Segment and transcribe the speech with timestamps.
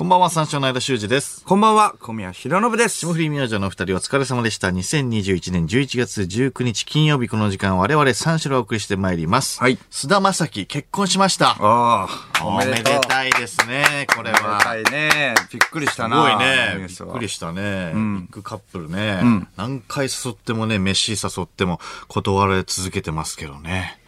[0.00, 1.44] こんばんは、三章の間修二です。
[1.44, 2.96] こんばんは、小宮弘信です。
[3.00, 4.68] 霜降り明星のお二人お疲れ様でした。
[4.68, 9.60] 2021年11月19日金曜日この時間我々三章をお送りしてまいります。
[9.60, 11.50] はい菅田将暉結婚しました。
[11.50, 12.08] あ
[12.40, 14.60] あ、おめでたいですね、これおめでは。
[14.62, 15.34] たいね。
[15.52, 16.16] びっくりしたすな。
[16.16, 16.86] ごいね。
[16.88, 17.92] びっくりしたね。
[17.94, 19.20] ビッグカップルね。
[19.20, 21.78] ん何回誘ってもね、飯誘っても
[22.08, 23.99] 断られ続けてますけどね。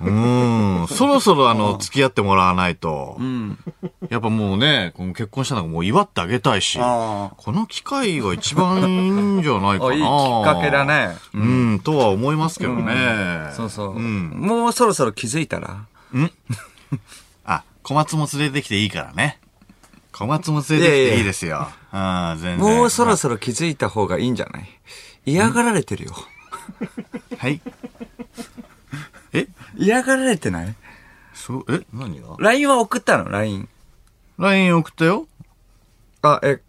[0.00, 0.10] う
[0.84, 0.86] ん。
[0.88, 3.18] そろそろあの、付き合ってもらわないと。
[4.08, 6.78] やっぱもうね、この結婚したのがもう祝ってあげたいし。
[6.80, 9.88] あこの機会が一番いいんじゃないかあ。
[9.88, 9.94] な。
[9.94, 10.06] いいきっ
[10.44, 10.84] かけだ。
[10.84, 11.16] ね。
[11.34, 13.50] うん、とは思いますけどね。
[13.56, 13.98] そうそう。
[13.98, 14.30] ん。
[14.30, 15.86] もうそろそろ気づいたら？
[17.44, 19.38] あ、小松も連れてきていいからね。
[20.12, 21.68] 小松も連れてきていいですよ。
[21.92, 22.58] うん、全然。
[22.58, 24.68] もうそろそろ気づいた方がいいんじゃない？
[25.24, 26.14] 嫌がられてるよ。
[27.38, 27.60] はい。
[29.32, 29.46] え？
[29.76, 30.74] 嫌がられてない？
[31.34, 31.80] そう、え？
[31.92, 33.68] 何が ?LINE は送ったの ?LINE。
[34.38, 35.26] ?LINE 送ったよ
[36.22, 36.60] あ、え、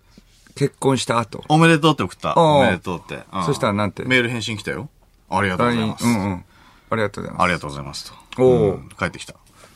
[0.56, 1.44] 結婚した後。
[1.50, 2.36] おめでとうって送った。
[2.36, 3.24] おめでとうって。
[3.34, 4.04] うんそしたらなんて？
[4.04, 4.90] メール返信来たよ。
[5.30, 6.06] ありがとうござい LINE ます。
[6.06, 6.46] うんうん。
[6.92, 8.44] ありがとうございまありがとうございますと。
[8.44, 9.34] おううん帰ってきた。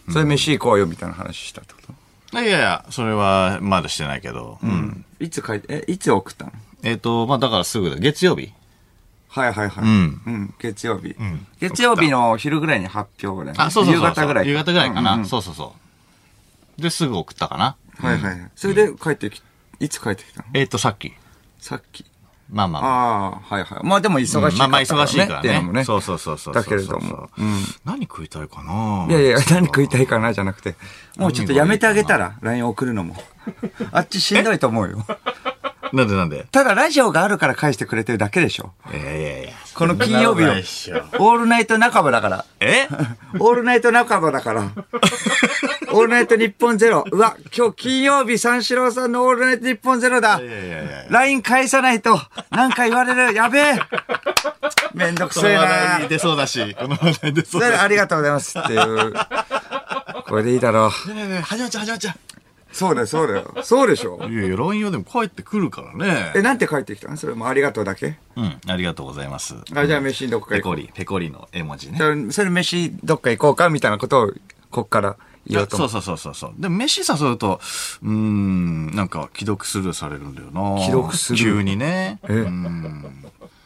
[0.07, 0.13] す。
[0.13, 1.79] それ飯行こうよみたいな話したってこ
[2.31, 2.41] と？
[2.41, 4.59] いやいや、それはまだしてないけど。
[4.61, 5.05] うん。
[5.19, 6.51] いつ書いて、え、いつ送ったの？
[6.83, 7.95] えっと、まあだからすぐだ。
[7.95, 8.51] 月曜日
[9.35, 9.83] はいはいはい。
[9.83, 10.53] うんうん。
[10.59, 11.13] 月曜日。
[11.59, 13.55] 月曜日の昼ぐらいに発表ぐらい。
[13.57, 14.03] あ、そうそうそう。
[14.03, 14.47] 夕方ぐらい。
[14.47, 15.15] 夕方ぐらいかな。
[15.15, 15.73] うんうんそうそうそ
[16.79, 16.81] う。
[16.81, 17.75] で、すぐ送ったかな。
[17.99, 18.51] はいはいはい。
[18.55, 19.41] それで帰ってき、
[19.81, 20.45] いつ帰ってきたの？
[20.53, 21.11] えっと、さっき。
[21.59, 22.05] さっき。
[22.49, 22.91] まあまあまあ。
[22.91, 23.85] ああ、はいはい。
[23.85, 24.57] まあでも忙しいから、ね。
[24.57, 25.83] まあまあ忙しいからね。
[25.83, 26.53] そうそうそうそう。
[26.53, 27.29] だけれども。
[27.37, 27.59] うん。
[27.83, 29.07] 何食いたいかな？
[29.09, 30.75] いやいや、何食いたいかなじゃなくて、
[31.17, 33.15] もうちょっとやめてあげたら、LINE 送るのも。
[33.91, 35.05] あっちしんどいと思うよ。
[35.95, 36.45] なんでなんで？
[36.51, 38.73] ただラジオがあるから返してくれてるだけでしょ。
[38.91, 39.49] いやいやいや。
[39.73, 42.45] この金曜日のそんなことないっしょオールナイト仲間だから。
[42.59, 42.87] え？
[43.39, 44.63] オールナイト仲間だから。
[45.91, 47.03] オールナイト日本ゼロ。
[47.09, 50.45] うわ、今日金曜日三四郎さんのオールナイト日本ゼロだい。
[50.45, 51.05] やいや。
[51.09, 52.19] LINE 返さないと、
[52.51, 53.33] なんか言われる。
[53.33, 53.79] やべえ。
[54.93, 56.07] めんどくせえこの話題にな。
[56.09, 57.79] 出そうだし、この話題に出そうだし。
[57.79, 59.13] ありがとうございますっていう。
[60.27, 61.09] これでいいだろう。
[61.13, 62.15] ねえねえねえ始まっちゃう始まっちゃ
[62.75, 63.55] そうだよ、そうだよ。
[63.63, 64.19] そうでしょ？
[64.21, 64.29] う。
[64.29, 66.33] いやいや、LINE はでも帰ってくるからね。
[66.35, 67.15] え、なんて帰ってきたの？
[67.15, 68.17] それもありがとうだけ？
[68.35, 69.55] うん、ありがとうございます。
[69.73, 70.75] あ、じゃあ飯どっか行こう。
[70.75, 71.97] ペコリ、ペコリの絵文字ね
[72.31, 74.33] それ飯どっか行こうかみたいなことを、
[74.71, 75.15] こっから
[75.47, 76.61] 言おうと思そうそうそうそうそう。
[76.61, 77.61] でも飯誘うと、
[78.03, 80.81] うーん、なんか既読スルーされるんだよな。
[80.83, 81.41] 既読スルー？
[81.41, 82.19] 急にね。
[82.27, 82.33] え？
[82.33, 83.05] うん。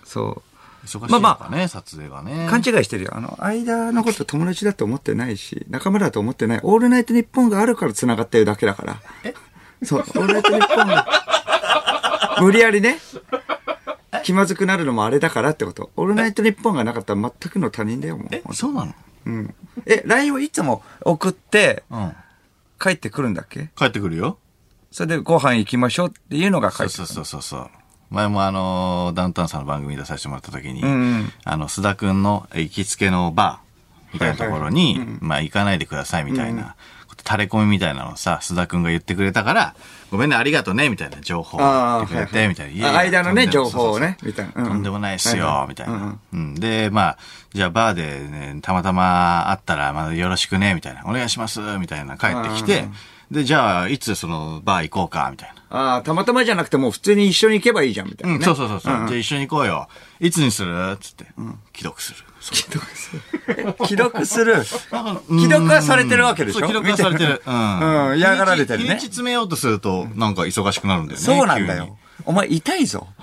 [0.03, 0.48] そう。
[0.85, 2.47] 忙しいのまあかね、撮影がね。
[2.49, 3.11] 勘違いしてるよ。
[3.15, 6.59] あの、間のこと友達だと思ってないし、仲間だと思ってない。
[6.63, 9.01] オールナイトニッポンがあるから繋がってるだけだから。
[9.83, 12.99] そう、オールナイトニッポンが、 無理やりね、
[14.23, 15.91] 気まずくなるのもあれだからってこと。
[15.95, 18.27] オールナイトニッポンがなかったら全くの他人だよ、もう。
[18.31, 18.93] え、そうなの？
[19.25, 19.55] うん。
[19.85, 22.13] え、LINE をいつも送ってうん。
[22.81, 23.69] 帰ってくるんだっけ？
[23.75, 24.37] 帰ってくるよ。
[24.91, 27.69] それでご飯行きましょうっていうのが帰ってそうそうそうそう。
[28.09, 36.75] 前もあの、ダウンタウンさんの番組に出させてもらった時に、んうんあの、須田くんの行きつけのバーみたいなところに、まあ行かないでくださいみたいな、
[37.25, 39.75] 垂れ込みみたいなのをさ、須田くんが言ってくれたから、
[40.11, 42.71] ごめんね、ありがとうね、みたいな情報を言ってくれて、みたいな。
[42.71, 44.65] いやいやあ間のね、情報をね、みたいな。
[44.65, 45.99] とんでもないっすはいはよ、みたいうんう。
[45.99, 46.55] なんうん。
[46.55, 47.17] で、まあ、
[47.53, 51.03] じゃあバーでね、たまたま会ったら、まあよろしくね、みたいな。
[51.05, 52.87] お願いします、みたいな帰ってきて、
[53.29, 55.58] で、じゃあ、いつそのバー行こうか、みたいな。
[55.69, 58.45] ああ、たまたまじゃなくてもう普通に一緒に行けばいいじゃん、みたいな、うん、ね。
[58.45, 59.87] そうそうそうそう、んんじゃあ一緒に行こうよ。
[60.19, 60.97] いつにする？
[60.99, 61.25] つって、
[61.75, 62.17] 既読する。
[62.41, 63.21] 既読する。
[63.85, 64.53] 既読する。
[65.29, 66.59] うん既読はされてるわけでしょ？
[66.59, 67.41] そう、既読はされてる。
[67.45, 68.09] うん。
[68.09, 71.25] うん嫌がられてるね日にち詰めようとすると、なんか忙しくなるんだよね。
[71.25, 71.97] そうなんだよ。
[72.25, 73.07] お前痛いぞ。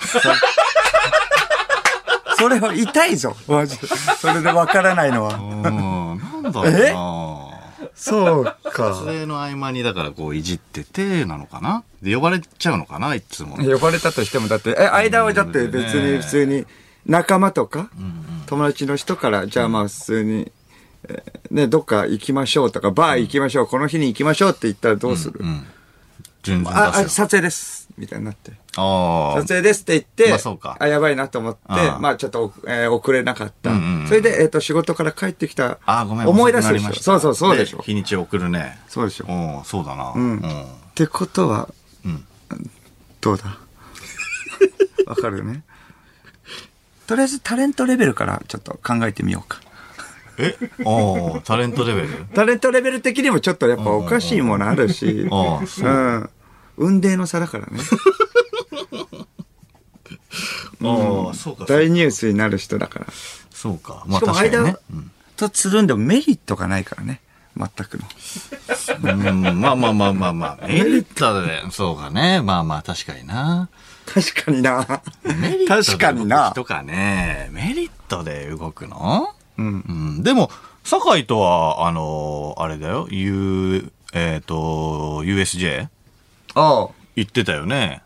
[2.38, 3.34] それは痛いぞ。
[3.48, 3.86] マジで。
[3.86, 5.34] それでわからないのは。
[5.34, 7.56] うん、なんだろうな
[7.94, 8.94] そう撮か。
[9.06, 13.56] 影の合間にだからこういじっててなのかなで、呼ばれちゃうのかないつも。
[13.56, 16.64] 呼ばれたとしても、だって、え、間はだって別に普通に
[17.04, 17.90] 仲間とか、
[18.46, 20.52] 友達の人から、じゃあまあ普通に、
[21.08, 25.40] えーね、どっか行きましょうとか、バー行きましょう、この日に行きましょうって言ったらどうする、
[26.66, 27.08] あ、あ。
[27.08, 27.88] 撮影です。
[27.98, 28.52] みたいになって。
[28.76, 29.40] ああ。
[29.40, 33.72] 撮影ですって言って、まあそうかあ、やばいなと思って、まあちょっと、えー遅れなかった。
[34.06, 35.78] それで、えっ、と、仕事から帰ってきた。
[35.86, 36.28] あーごめん。
[36.28, 37.78] 思い出すでしょそうそう、そうでしょ。
[37.78, 38.78] 日にち送るね。
[38.86, 39.24] そうでしょ。
[39.24, 40.12] っうん、そうだな。
[40.12, 40.66] んうん。
[40.94, 41.85] てことは、うん
[43.20, 43.58] どうだ？
[45.06, 45.62] わかるよね？
[47.06, 49.60] とりあえずタレントレベルからちょっと考えてみようか。
[50.38, 50.56] え？
[50.84, 52.08] ああ、タレントレベル？
[52.34, 55.92] タレントレベル的にもちょっとやっぱおかしいものあるし、ああ、そうう。
[55.92, 56.30] ん。
[56.76, 57.78] 運命の差だからね。
[60.82, 61.58] ああ、そうか。
[61.58, 63.06] そう大ニュースになる人だから。
[63.50, 64.04] そうか。
[64.06, 64.76] まあしかも間確かにね。
[64.92, 67.20] うんとつるんでもメリットがないからね。
[67.56, 69.12] 全くの。
[69.12, 70.66] うん、まあまあまあまあまあ。
[70.66, 72.42] メリットで、そうかね。
[72.42, 73.68] まあまあ確かにな。
[74.06, 75.02] 確かにな。
[75.24, 77.48] メリットで確かにな動く人かね。
[77.52, 79.28] メリットで動くの？
[79.58, 80.22] うん。
[80.22, 80.50] でも、
[80.84, 83.08] 酒井とは、あのあれだよ。
[83.10, 85.88] U、えっ、と、USJ?
[86.54, 86.88] ああ。
[87.16, 88.02] 行ってたよね。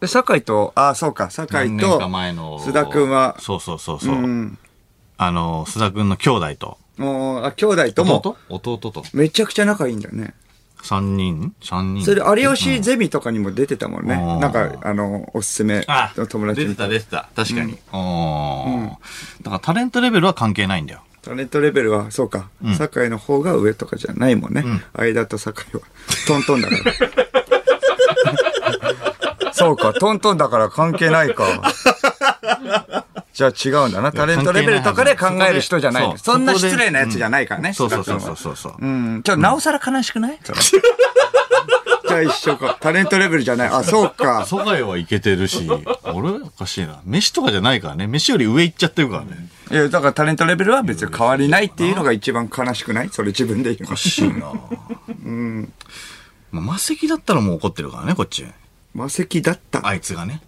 [0.00, 2.58] で、酒井と、ああ、そうか、酒井と何年か、前の。
[2.60, 4.14] 須田くんはそうそうそうそう。
[4.14, 4.58] うん。
[5.16, 6.78] あの、須田くんの兄弟と。
[6.96, 8.36] もう、あ、兄弟とも、弟？
[8.48, 9.04] 弟と。
[9.12, 10.34] めちゃくちゃ仲いいんだよね。
[10.82, 11.54] 三人？
[11.62, 14.14] 三人それで、有吉ゼミとかにも出てたもんね。
[14.14, 17.28] うんなんか、あの、おすすめあの友達に出てた出てた。
[17.34, 17.72] 確かに。
[17.72, 17.76] うん。
[19.42, 21.02] だからタレントレベルは関係ないんだよ。
[21.22, 24.64] タレントレベルは、そうか、酒井の方が上とかじゃないもんね。
[24.94, 25.82] 間と酒井は。
[26.26, 26.76] トントンだか
[29.40, 29.52] ら。
[29.54, 31.44] そうか、トントンだから関係ないか。
[33.32, 34.12] じゃあ違うんだな。
[34.12, 36.14] タレントレベルとかで考える人じゃない。
[36.18, 37.72] そんな失礼なやつじゃないからね。
[37.72, 38.74] そうそうそうそうそうそう。
[38.78, 39.22] うん。
[39.22, 40.38] ちょ、なおさら悲しくない？
[40.44, 42.76] じゃあ一緒か。
[42.78, 43.68] タレントレベルじゃない？
[43.68, 44.44] あ、そうか。
[44.44, 45.66] 蘇我はいけてるし、
[46.12, 47.00] 俺おかしいな。
[47.06, 48.06] 飯とかじゃないからね。
[48.06, 49.48] 飯より上行っちゃってるからね。
[49.70, 53.08] いや、だからタレントレベルは別に変わりないっていうのが一番悲しくない？
[53.10, 53.96] それ自分で言うのおか。
[53.96, 54.52] しいな。
[55.08, 55.72] うん。
[56.50, 58.44] まあ、魔石だったらもう怒ってるからね、こっち。
[58.94, 59.86] 魔石だった。
[59.86, 60.42] あいつがね。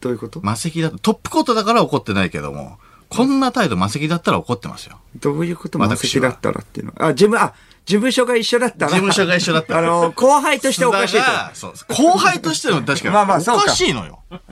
[0.00, 0.40] どういうこと？
[0.42, 2.78] 魔石だと、トップコートだから怒ってないけども、
[3.08, 4.98] こんな態度魔石だったら怒ってますよ。
[5.16, 5.78] どういうこと？
[5.78, 6.92] 魔石だったらっていうの？
[6.96, 7.06] は。
[7.06, 7.54] あ、自分、あ、
[7.86, 8.90] 事務所が一緒だったら？
[8.90, 11.20] 事務所が一緒だったらあの、後輩としておかしい
[11.54, 13.10] そう後輩としての確かに。
[13.14, 14.20] まあまあそうかおかしいのよ。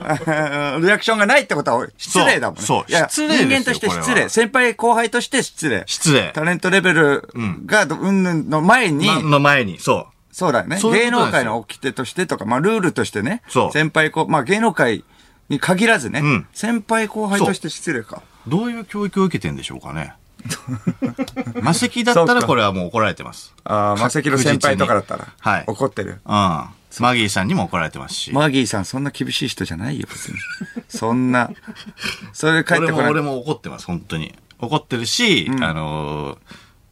[0.81, 2.65] リアクションがないってことは失礼だもんね。
[2.65, 4.27] そうそういや失礼人間として失礼。
[4.27, 5.83] 先輩後輩として失礼。
[5.85, 6.31] 失礼。
[6.33, 7.29] タレントレベル
[7.67, 10.13] がど、うんぬんの前に、まの前に、そう。
[10.31, 10.77] そうだよね。
[10.77, 13.43] ういうことなんですよ能界の掟としてとか、まあルールとしてね。
[13.49, 15.03] そう先輩後、まあ芸能界
[15.49, 16.21] に限らずね。
[16.21, 18.21] ん先輩後輩として失礼か。
[18.47, 20.13] どういう教育を受けてんでしょうかね。
[21.61, 23.53] 魔石だったらこれはもう怒られてます。
[23.63, 25.27] ああ、マセキの先輩とかだったら。
[25.39, 26.21] はい怒ってる。
[26.25, 26.65] うん。
[26.99, 28.31] マギーさんにも怒られてますし。
[28.33, 30.37] マギーさん、そんな厳しい人じゃないよ、別に。
[30.87, 31.51] そんな。
[32.33, 33.11] それで帰って俺も、こない。
[33.11, 34.33] 俺も怒ってます、本当に。
[34.59, 36.37] 怒ってるし、あのー、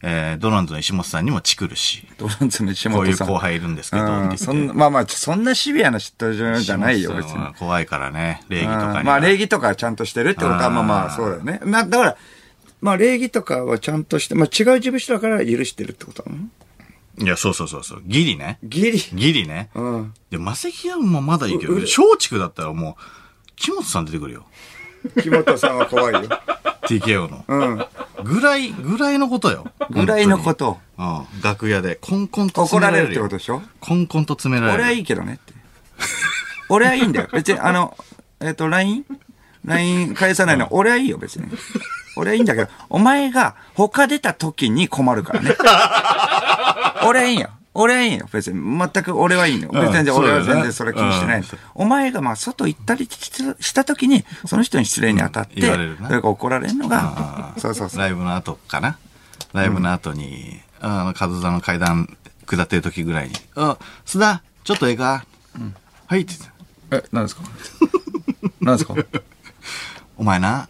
[0.02, 3.28] えー、ドランズの石本さんにもチクるし、ドランツの石こういう本さん。
[3.28, 7.54] 後輩いるんですけど、そんな、まあまあ、そんなシビアな人じゃないよ、別に。
[7.54, 11.60] 怖いからね、礼儀とかまあ、礼儀とかちゃんとしてるってことは、まあまあ、そうだよね。
[11.64, 12.16] まあ、だから、
[12.82, 16.42] まあ、礼儀とかはちゃんとして、まあ、違う事務所だから許してるってことなの？
[17.18, 18.02] いや、そうそうそうそう。
[18.04, 18.58] ギリね。
[18.62, 18.98] ギリ？
[18.98, 19.70] ギリね。
[19.74, 20.14] うん。
[20.30, 23.02] で、マセキはもうまだいいけど、松竹だったらもう、
[23.56, 24.44] 木本さん出てくるよ。
[25.22, 26.28] 木本さんは怖いよ。
[26.86, 27.44] TKO の。
[27.48, 27.86] うん。
[28.24, 29.66] ぐらい、ぐらいのことよ。
[29.90, 30.78] ぐらいのこと。
[30.98, 31.24] うん。
[31.42, 33.22] 楽屋で、コンコンと怒詰められるよ。
[33.22, 33.62] られるってことでしょ？
[33.80, 34.78] コンコンと詰められる。
[34.78, 35.52] 俺はいいけどねって。
[36.68, 37.28] 俺はいいんだよ。
[37.34, 37.96] 別に、あの、
[38.40, 41.46] えっ、と、LINE?LINE 返さないの、俺はいいよ、別に。
[42.16, 45.54] 俺はいいんだけど、お前が他出た時に困るからね。
[47.06, 47.50] 俺はいいよ。
[47.76, 48.28] 俺はいいよ。
[48.32, 48.60] 別に。
[48.78, 49.68] 全く俺はいいの。
[49.68, 51.44] 別に俺は全然それ気にしてない。
[51.74, 58.00] お前がまあ外行ったりした時に、その人に失礼に当たって、それが怒られるのが、そうそうそう。
[58.00, 58.98] ライブの後かな。
[59.52, 65.24] ライブの後に、あの、カズザの階段下ってる時ぐらいに、あ、須田、ちょっとええか、
[66.06, 66.34] はいって
[66.90, 67.42] 言って、え、何ですか？
[68.60, 68.94] 何ですか？
[70.18, 70.68] お前な、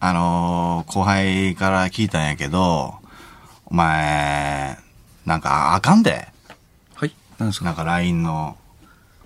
[0.00, 2.96] あのー後輩から聞いたんやけど、
[3.66, 4.78] お前、
[5.24, 6.28] なんかあかんで。
[7.34, 7.64] はい何ですか？
[7.66, 8.56] なんか LINE の、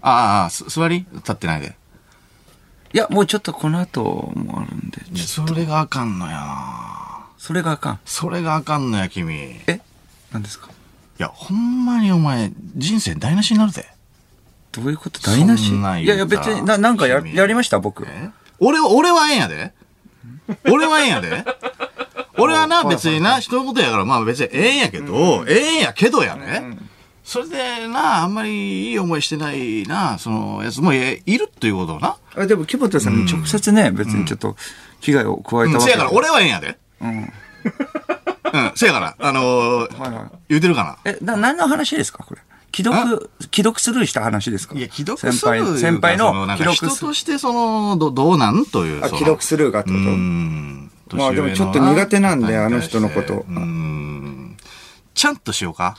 [0.00, 1.06] あああ座り？
[1.12, 1.76] 立ってないで。
[2.92, 4.02] いや、もうちょっとこの後
[4.35, 4.99] もあるんで。
[5.21, 6.40] それがあかんのや。
[7.37, 8.00] それがあかん？
[8.04, 9.35] それがあかんのや、君。
[9.35, 9.80] いえ？
[10.32, 10.71] 何ですか？
[11.18, 13.87] や、ほんまにお前、人生台無しになるぜ。
[14.73, 15.21] どういうこと？
[15.21, 15.75] 台無し？
[15.75, 17.78] いやいや別に、な、なんかや、君やりました？
[17.78, 18.04] 僕。
[18.06, 18.30] え？
[18.61, 19.73] 俺は、俺はええんやで。
[20.71, 21.44] 俺はええんやで。
[22.38, 26.78] 俺はな、別にな、人のことやから、まあ別にええんやけど、ええんやけどやね。
[27.28, 32.16] それでな、あんまりいい思いしてないな、そのやつもえいるっていうことをな。
[32.35, 34.56] あでも、木本さんに直接ね、別にちょっと
[35.02, 36.78] 危害を加えたわけせやから、俺はええんやで。
[37.02, 37.18] うん。
[37.18, 40.30] うん、せやから、あのーはいはい。
[40.49, 41.12] 言うてるかな。
[41.12, 42.40] え、な、何の話ですかこれ？
[42.75, 44.75] 既読、既読スルーした話ですか？
[44.75, 47.00] いや、既読する先輩、先輩その既読スルー。
[47.08, 49.04] として、その、ど、どうなんという。
[49.04, 50.11] あ、既読スルーがってうこと？
[50.12, 50.90] ん。
[51.12, 54.56] まあでもちょっと苦手なんであの人のことうん。
[55.12, 55.99] ちゃんとしようか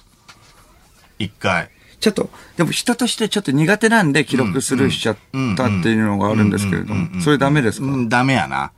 [1.19, 1.69] 一回。
[1.99, 5.17] ちょっと、でも人としてちょっと苦手なんで既読スルーしちゃっ
[5.57, 7.87] たっていうのがあるんですけれども、それダメですか？
[7.87, 8.71] うん、ダメやな。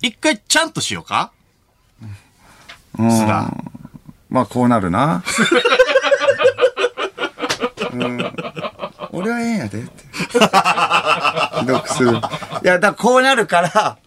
[0.00, 1.32] 一回ちゃんとしようか？
[2.98, 3.52] うんすら。
[4.28, 5.24] まあこうなるな。
[7.92, 8.32] うん
[9.12, 10.04] 俺はええんやでって。
[10.28, 10.40] 既
[11.72, 12.12] 読する。
[12.12, 12.20] い
[12.62, 13.98] や、だこうなるから、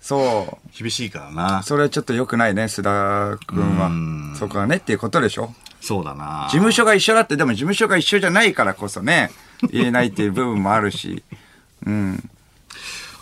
[0.00, 1.62] そ厳しいからなう。。
[1.62, 4.36] それはちょっと良くないね、須田君は。
[4.38, 9.30] そこはねっていうことでしょそうだな事務所が一緒だって、でも事務所が一緒じゃないからこそね、
[9.70, 11.22] 言えないっていう部分もあるし。
[11.86, 12.30] うん。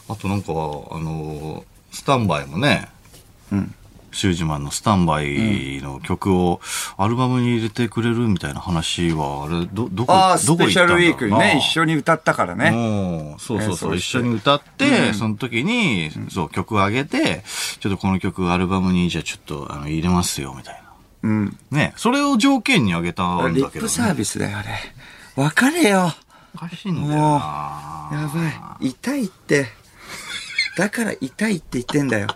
[0.08, 2.88] あとなんか、あの、スタンバイもね、
[3.50, 3.74] うん。
[4.12, 6.60] シュージマンのスタンバイの曲を
[6.98, 12.70] アルバムに入れてくれるみたいな話は、あれ、ど、どこ、ああ、スペシャルウィークにね、一緒緒に歌ったからね。
[12.72, 17.42] うんそうそうそう、一緒に歌って、その時に、そう、曲を上げて、
[17.80, 20.81] ちょっとこの曲アルバムに、じゃあちょっと、あの、入れますよ、みたいな。
[21.22, 21.58] うん。
[21.70, 23.70] ね、それを条件に上げたんだけど、ね。
[23.72, 24.68] リップサービスだよ、あれ。
[25.36, 26.12] 別れよ。
[26.54, 28.88] おかしいんだよもう、なやばい。
[28.90, 29.66] 痛いって。
[30.76, 32.28] だから痛いって言ってんだよ。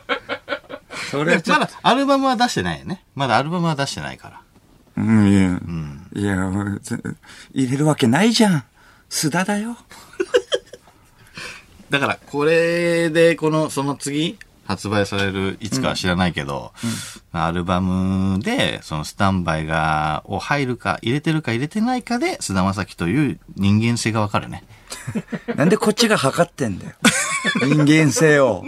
[1.10, 1.36] それ。
[1.46, 3.04] まだアルバムは出してないよね。
[3.14, 4.40] まだアルバムは出してないから。
[4.96, 5.60] うん、いや、
[6.14, 7.16] いや、ず
[7.52, 8.64] 入れるわけないじゃん。
[9.10, 9.76] 須田だよ。
[11.90, 16.72] だから、これで、この、その次、発売される、いつかは知らないけど、
[17.32, 24.64] アルバムで、そのスタンバイが、を入るか、入れてるか入れてないかで、菅田将暉という人間性がわかるね。
[25.56, 26.92] なんでこっちが測ってんだよ。
[27.62, 28.64] 人間性を。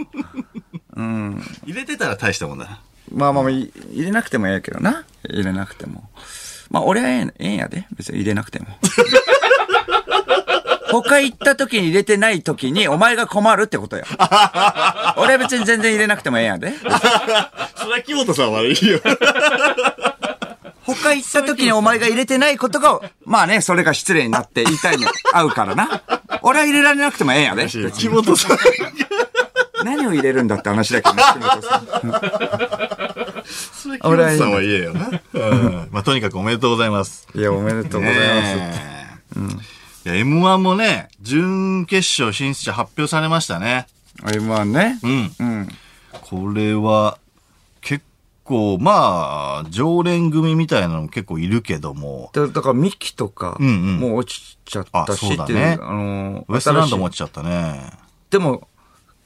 [0.95, 1.43] うん。
[1.65, 2.81] 入れてたら大したもんだな。
[3.13, 5.05] まあまあ入れなくてもええけどな。
[5.29, 6.09] 入れなくても。
[6.69, 7.87] まあ、俺はええんやで。
[7.95, 8.67] 別に入れなくても。
[10.89, 14.05] 他行った時に入れてない時に、お前が困るってことよ。
[15.17, 16.73] 俺は別に全然入れなくてもええんやで。
[17.75, 18.99] それは木本さん悪いよ。
[20.85, 26.01] 他行った時にお前が入れてないことが、まあね、それが失礼になって言いたいの合うからな。
[26.41, 27.67] 俺は入れられなくてもええんやで。
[27.67, 28.57] 木本さん。
[29.83, 31.87] 何を入れるんだって話だけどね、木本さん
[33.73, 35.21] それ木本さんは言えよな。
[35.33, 35.87] うん。
[35.91, 37.27] まあ、とにかくおめでとうございます。
[37.35, 38.55] いや、おめでとうございます。
[38.55, 38.73] ね
[39.35, 43.87] えいや、M1 もね、準決勝進出者発表されましたね。
[44.21, 44.99] M1 ね。
[45.03, 45.31] うん。
[45.37, 45.67] うん。
[46.21, 47.17] これは、
[47.81, 48.05] 結
[48.45, 57.91] 構、まあ、常連組みたいなのも結構いるけども、だだから、ミキとか、うんうんもう落ちちゃったあしっていう、そうだねあのー、ウエストランドも落ちちゃったね。
[58.29, 58.65] いでも、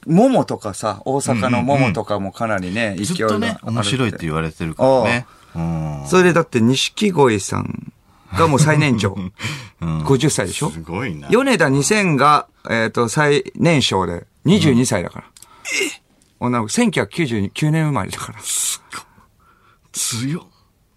[0.08, 5.26] モモとかさ、大阪のモモとかもかなりね、勢いがずっとね、面白いって言われてるからね。
[5.54, 6.02] うん。
[6.08, 7.92] それでだって、錦鯉さん
[8.36, 9.16] がもう最年長。
[9.80, 10.70] 50歳でしょ？
[10.70, 11.28] すごいな。
[11.28, 15.24] 米田2000が、えっ、と、最年少で、22歳だから。
[16.40, 18.38] 女の子、1999年生まれだから。
[19.92, 20.42] 強っ。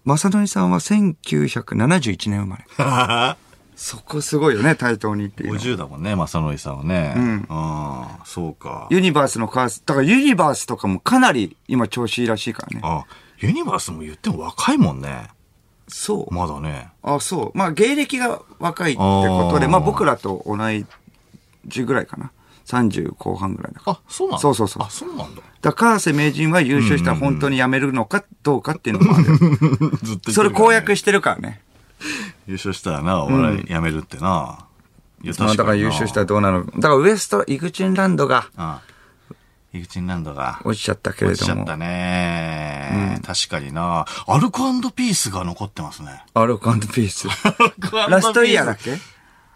[0.04, 3.36] 正則さんは1971年生まれ。
[3.76, 5.60] そこすごいよね、対等にっていうのは。
[5.60, 7.12] 50だもんね、正則さんはね。
[7.16, 8.86] うんああ、そうか。
[8.90, 12.80] ユニバースのカース、だからユニバースとかもかなり今調子いいらしいからね。
[12.82, 13.04] あ、
[13.38, 15.28] ユニバースも言っても若いもんね。
[15.88, 16.34] そう。
[16.34, 16.90] まだね。
[17.02, 17.58] あ、そう。
[17.58, 20.56] まあ芸歴が若いってことで、あーまあ僕らと同
[21.66, 22.30] じぐらいかな。
[22.66, 23.96] 30後半ぐらいだから。
[23.96, 24.40] あ、そうなんだ。
[24.40, 25.42] そうそうそうあ、そうなんだ。
[25.62, 29.24] だから、川瀬名人は優勝したら本当に辞めるのかどうかっていうのもある。
[29.36, 31.60] ずっと言ってるそれ公約ししてるからね。
[32.46, 34.66] 優勝したらな、お笑いやめるってな。
[35.22, 38.80] いや、まあだから優勝したらどうなるだからウエスト、イグチンランドがあ
[39.76, 40.60] イグチンランドが。
[40.64, 41.76] 落ちちゃったけれども落ちちゃった。
[41.76, 44.06] ね、確かにな。
[44.26, 46.24] アルコピースが残ってますね。
[46.34, 47.28] アルコピース。
[48.08, 48.98] ラストイヤーだっけ？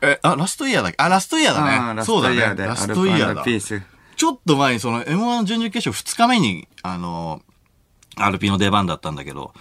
[0.02, 0.96] え、あ、ラストイヤーだっけ？
[1.02, 2.04] あ、ラストイヤーだね。
[2.04, 2.36] そうだね。
[2.36, 2.64] トイヤーで。
[2.64, 3.44] ラスアルトイヤーだコ。
[3.44, 3.82] ピース。
[4.16, 7.42] ちょっと前にその M1 準々決勝2日目に、あの、
[8.16, 9.54] RP の出番だったんだけど、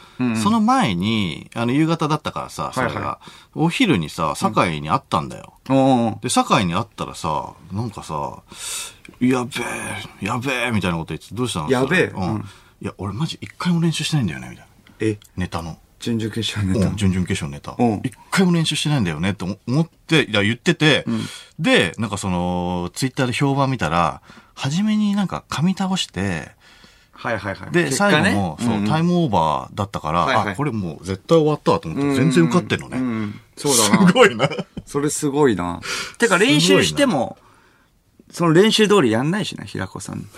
[0.43, 3.19] その前に、あの、夕方だったからさ、それが、はいは
[3.55, 5.53] お昼にさ、堺に会ったんだよ。
[5.69, 8.43] おーで、堺に会ったらさ、なんかさ、
[9.19, 9.49] やべ
[10.21, 11.69] え、やべえ、みたいなこと言って、どうしたの？
[11.69, 12.05] やべえ？
[12.07, 12.35] うん。
[12.35, 12.45] うん
[12.81, 14.71] いや、俺マジ一回も練習してないんだよね、みたいな。
[15.01, 15.77] え、ネタの。
[15.99, 16.87] 準々決勝ネタ？
[16.87, 16.95] うん。
[16.95, 18.01] 準々決勝ネタうん。
[18.05, 21.05] 一回も練習してないんだよねって思って、いや、言ってて、
[21.59, 24.21] で、なんかその、ツイッターで評判見たら、
[24.55, 26.51] 初めになんか噛み倒して、
[27.11, 27.71] はいはいはい。
[27.71, 27.91] で、ね？
[27.91, 32.97] 最後も、そう、んんタイムオーバーだったから、はいはいあ、これもう絶対終わったわと思って、全然受かってんのね。
[32.97, 34.07] うんうんそうだな。
[34.07, 34.49] すごいな。
[34.85, 35.81] それ すごいな。
[36.17, 37.37] てか練習しても、
[38.31, 40.25] その練習通りやんないしな、平子さん。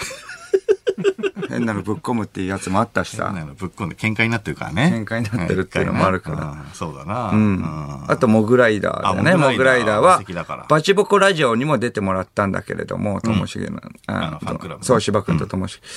[1.49, 3.25] 変なのぶっ込むっていうやつもあったしさ。
[3.25, 4.91] 変なのぶっ込んで喧嘩になってるからね。
[4.95, 7.31] 喧嘩になってるっていうのもあるからうんそうだな。
[7.31, 8.05] うん。
[8.07, 9.31] あと、モグライダーだよね。
[9.31, 10.21] あモグライダーは
[10.69, 15.87] バチボコラジオにも出てもらったんだけれども、ともしげの、あのファンクラブねそう、芝君とともしげ。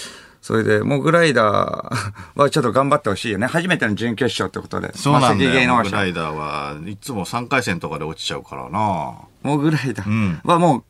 [0.42, 3.46] それで、モグライダーはちょっと頑張ってほしいよね。
[3.46, 4.92] 初めての準決勝ってことで。
[4.94, 5.74] そうなんだよ。
[5.74, 9.14] モグライダーはいつも3回戦とかで落ちちゃうからな。
[9.42, 10.84] モグライダうんーはもう、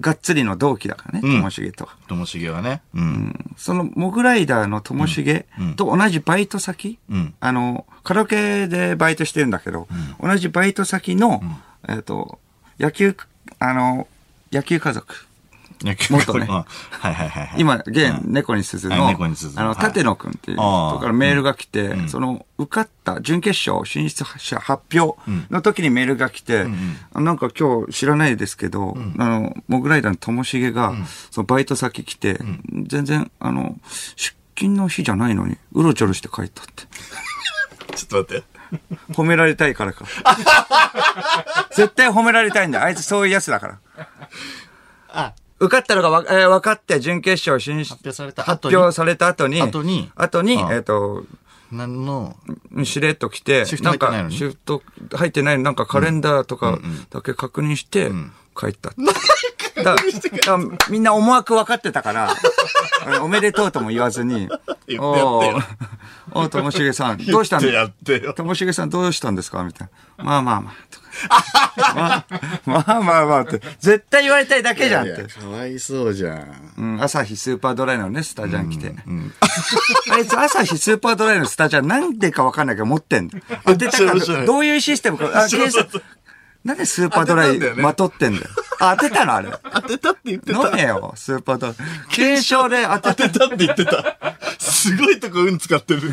[0.00, 1.96] がっつりの同期だからね、とうんもしげとは。
[2.06, 2.82] ともしげはね。
[2.94, 3.54] うん。
[3.56, 7.34] そのモグライダーのともしげと同じバイト先、うん。
[7.40, 9.88] あの、カラオケでバイトしてるんだけど、
[10.20, 11.42] 同じバイト先の、
[11.88, 12.38] えっ、と、
[12.78, 13.16] 野球、
[13.58, 14.06] あの、
[14.52, 15.25] 野球家族。
[15.86, 16.46] 野球元ね。
[16.48, 16.64] うんは
[17.10, 17.60] いはいはいはい。
[17.60, 18.32] 今、現、うん。
[18.32, 19.86] 猫に鈴あの、あの、はい。
[19.86, 22.08] 立野くんっていう人からメールが来て、ん。
[22.08, 25.18] その、受かった準決勝進出者発表
[25.50, 26.66] の時にメールが来て、
[27.12, 30.94] あなんか今日知らないですけど、あの、モグライダーのともしげが、
[31.30, 32.38] そのバイト先来て、
[32.86, 33.76] 全然、あの、
[34.16, 36.84] 出勤の日じゃないのに、うろちょろして帰ったって。
[37.94, 38.56] ちょっと待って。
[39.12, 40.04] 褒められたいからか。
[41.74, 42.80] 絶対褒められたいんだ。
[42.80, 42.84] よ。
[42.84, 43.78] あいつそういうやつだから。
[45.08, 48.74] あ、受かったのがわ、えー分かって準決勝進出発表された後に？
[48.74, 50.10] 発表された後に、後に？
[50.14, 51.24] 後に、あえっ、と、
[51.72, 52.36] 何の、
[52.84, 54.28] しれっと来て、シフト入ってないのに？
[54.28, 54.82] んか、シフト
[55.16, 55.64] 入ってないの？
[55.64, 56.78] なんかカレンダーとか
[57.10, 58.10] だけ確認して、
[58.58, 58.90] 帰った。
[59.82, 59.96] だだ
[60.90, 62.34] みんな思惑分かってたから、
[63.22, 64.48] おめでとうとも言わずに、
[64.98, 65.62] おー。
[66.32, 67.62] おーともしげさん、どうしたん
[68.34, 69.62] ともしげさんどうしたんですか？
[69.64, 70.24] みたいな。
[70.24, 70.74] まあまあまあ。
[70.94, 72.26] とかまあ
[72.66, 73.60] まあまあまあって。
[73.80, 75.22] 絶対言われたいだけじゃんって。
[75.24, 76.72] かわいそうじゃん。
[76.78, 78.94] うん、朝日スーパードライのね、スタジャン来て。
[80.10, 83.44] あいつ朝日スーパードライのスタジャンなんでかわかんないけど持ってんだよ。
[83.64, 85.30] 当てたか面白いどういうシステムか。
[85.34, 85.88] あ、計算
[86.64, 88.46] なんでスーパードライ当てたんだよねまとってんだよ。
[88.80, 89.50] あ、当てたのあれ。
[89.72, 91.76] 当てたって言って飲めよ、スーパードライ。
[92.10, 94.36] 検証で当てて、当てたって言ってた。
[94.58, 96.12] すごいとこ運使ってる。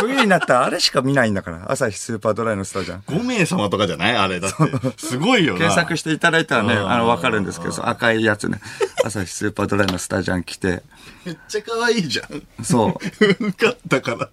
[0.00, 1.70] 冬になったらあれしか見ないんだから。
[1.70, 3.00] 朝日スーパードライのスタジャン。
[3.00, 4.16] 5名様とかじゃない？
[4.16, 4.56] あれだって。
[4.98, 5.58] すごいよな。
[5.58, 8.60] 検索していただいたらね、うんあの、わかるんですけど、赤いやつね。
[9.04, 10.82] 朝日スーパードライのスタジャン来て、
[11.24, 12.64] めっちゃ可愛いじゃん。
[12.64, 12.94] そう。
[13.48, 14.28] 受かったから。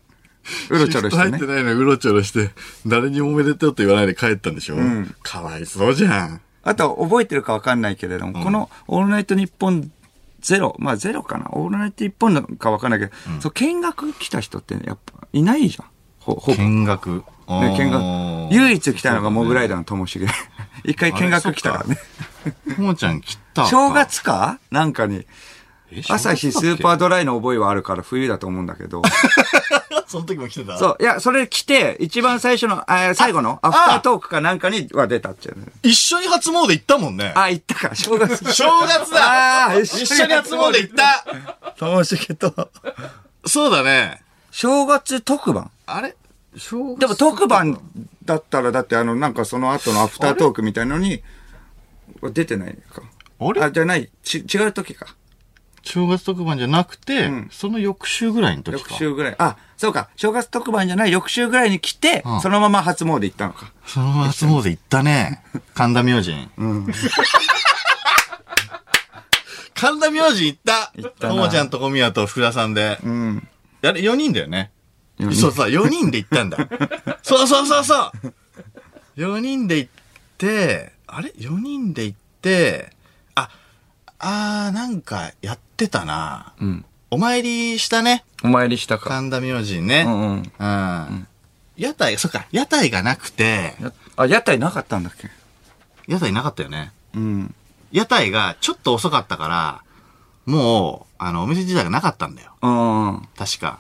[0.70, 1.46] うろちょろしてね入って。
[1.48, 2.52] ないのにうろちょろして、
[2.86, 4.76] 誰にもおめでとうと言わないで帰ったんでしょ？
[5.24, 6.42] かわいそうじゃん。
[6.68, 9.92] あと、覚えてるかわかんないけれども、この、オールナイトニッポン
[10.46, 15.90] ゼロ、まあゼロかな、オールナイトニッポンなのかわかんないけど、そう、見学来た人って、ね、やっぱ、いないじゃん。
[16.20, 16.58] ほ、ほぼ。
[16.58, 17.24] ね、見学。
[17.48, 18.54] 見学。
[18.54, 20.28] 唯一来たのがモグライダーのともしげ。
[20.86, 21.98] 一回見学来たからね。
[22.76, 23.66] ともちゃん来た。
[23.66, 24.60] 正月か？
[24.70, 25.26] なんかに、
[25.92, 29.02] え朝日スーパードライの覚えはあるから冬だと思うんだけど。
[30.08, 30.78] その時も来てた？
[30.78, 35.68] そう、いや、それ来て、一番最初の、あ最後のアフタートークかなんかには出たっちゃうね。
[35.84, 37.34] 一緒に初詣行ったもんね。
[37.36, 38.44] あ、行ったか、正月。
[38.54, 41.26] 正月だあー一緒に初詣行った
[41.78, 42.70] ともしげと。
[43.46, 44.22] そうだね。
[44.52, 45.72] 正月特番？
[45.86, 46.16] あれ？
[46.56, 47.00] 正月？
[47.00, 47.80] でも特番
[48.24, 51.22] だったら、だってあの、なんかその後のアフタートークみたいのに、
[52.32, 53.02] 出てないか。
[53.40, 53.62] あれ？
[53.62, 55.16] あ、じゃない、ち、違う時か。
[55.86, 58.90] 正月特番じゃなくて、んその翌週ぐらいの時か。
[58.90, 59.36] 翌週ぐらい。
[59.38, 60.10] あ、そうか。
[60.16, 63.72] 正月特番じゃない翌週ぐらいに来て、うんそのまま初詣行ったのか。
[63.86, 65.44] その初詣行ったね。
[65.74, 66.50] 神田明神。
[69.76, 72.98] 神田明神行った行ったなともちゃんと小宮と福田さんで。
[73.04, 73.48] うん。
[73.84, 74.72] あれ、4人だよね。
[75.20, 76.58] そうそう、4人で行ったんだ。
[77.24, 78.32] そうそうそうそう
[79.18, 79.92] !4 人で行っ
[80.38, 82.92] て、あれ ?4 人で行って、
[83.36, 83.50] あ、
[84.28, 86.54] あー、なんかやってたな。
[86.60, 86.86] うん。
[87.12, 88.26] お参りしたね。
[88.44, 89.10] お参りしたか。
[89.10, 90.04] 神田明神ね。
[90.08, 90.52] うんうん。
[90.58, 91.28] うん。
[91.78, 95.30] 屋台、そっか、屋台がなくて、やあ、屋台なかったんだっけ？
[96.08, 96.92] 屋台なかったよね。
[97.14, 97.54] うん。
[97.92, 99.84] 屋台がちょっと遅かったから、
[100.52, 102.52] もう、あの、お店自体がなかったんだよ。
[102.64, 103.28] うん。
[103.38, 103.80] 確か。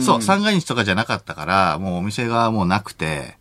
[0.00, 3.36] そう、三が日とかじゃなかったから、もうお店がもうなくて、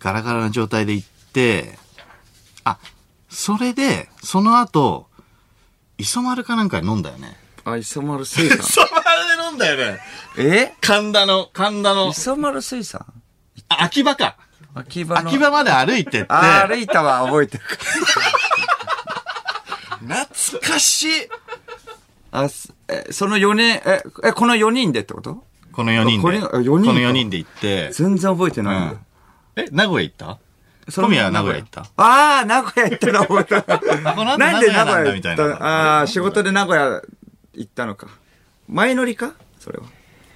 [0.00, 1.78] ガラガラな状態で行って、
[2.64, 2.78] あ、
[3.28, 5.06] それで、その後、
[6.00, 7.36] 磯丸かなんかで飲んだよね。
[7.64, 8.58] あ、磯丸水産。
[8.58, 8.92] 磯丸
[9.36, 10.00] で飲んだよね。
[10.38, 10.72] え？
[10.80, 13.04] 神田の、神田の、磯丸水産？
[13.68, 14.36] あ秋葉か。
[14.74, 15.28] 秋葉の。
[15.28, 17.64] 秋葉まで歩いてって、あ、歩いたわ、覚えてる。
[20.00, 21.08] 懐かしい。
[22.32, 25.44] あ、すえ、その4年、え、え、この4人でってこと？
[25.72, 26.40] この4人で。
[26.40, 29.00] この4人で行って、全然覚えてうないんだよん。
[29.56, 30.38] え、名古屋行った？
[30.90, 31.82] 小宮は名古屋行った？
[31.96, 33.78] ああ、名古屋行ったの覚えた。
[34.14, 37.00] この後なんで名名古屋行っみたいなたああ、仕事で名古屋
[37.54, 38.08] 行ったのか。
[38.68, 39.32] 前乗りか？
[39.58, 39.84] それは。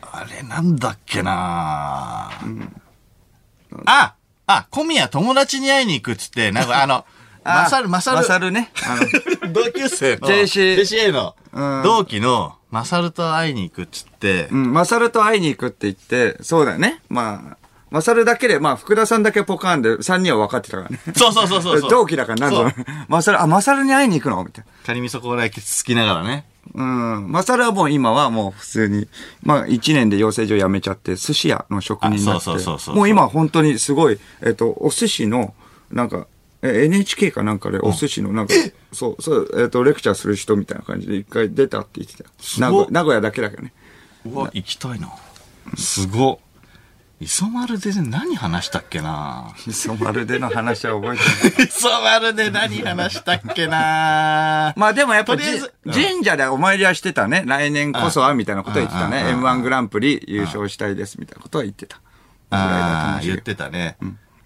[0.03, 2.31] あれなんだっけな、
[3.87, 4.15] あ
[4.47, 7.05] あ、小宮友達に会いに行くっつって、なんかあの、
[7.45, 8.17] まさる、まさる。
[8.19, 8.71] まさるね。
[9.53, 10.29] 同級生の。
[10.29, 17.01] JC JCA のうん同期のまさると会いに行くっつってう、ん、マサルと会いに行くって言って、そうだよね。
[17.09, 17.57] まあ、
[17.91, 20.99] マサルだけで、まあ、福田さんだけポカーンで、3人は分かってたからね。
[21.15, 21.81] そうそうそうそう。
[21.91, 22.77] 同期だから、なんそうぞ。
[23.09, 24.43] マサル、あ、マサルに会いに行くの？
[24.43, 24.71] みたいな。
[24.85, 26.45] カニ味噌コーラ焼きつきながらね。
[26.75, 27.31] うん。
[27.31, 29.09] マサルはもう今はもう普通に、
[29.43, 32.37] まあ一年で養成所辞めちゃって、寿司屋の職人になって。
[32.39, 35.55] あそうそうそうそうもう今は本当にすごい、えっと、お寿司の、
[35.93, 36.27] なんか、
[36.63, 38.55] え NHK かなんかでお寿司のなんか、
[38.93, 42.25] そう、そう、えっと、レクチャーする人みたいな感じで一回出たって言ってた
[42.91, 43.73] 名古屋だけだけどね。
[44.25, 45.13] うわ、行きたいな。
[45.77, 46.39] すごっ。
[47.25, 49.55] 磯丸で何話したっけな？
[49.67, 51.69] 磯丸での話は覚えてない。
[51.73, 54.75] 磯丸で何話したっけな？
[54.77, 55.43] まあでもやっぱり
[55.91, 57.45] 神社でお参りはしてたね。
[57.47, 59.33] 来年こそはみたいなことは言ってたね。
[59.33, 61.99] うん M1 グランプリ優勝したいですみたいなことは言ってた。
[62.51, 63.97] ああ、言ってたね。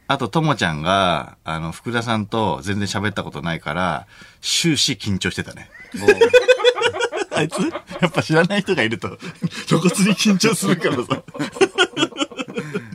[0.07, 4.07] あと、ともちゃんが、あの、福田さんと全然喋ったことないから、
[4.41, 5.69] 終始緊張してたね。
[7.35, 7.59] あいつ、
[8.01, 9.19] やっぱ知らない人がいると、
[9.67, 11.23] 露骨に緊張するからさ。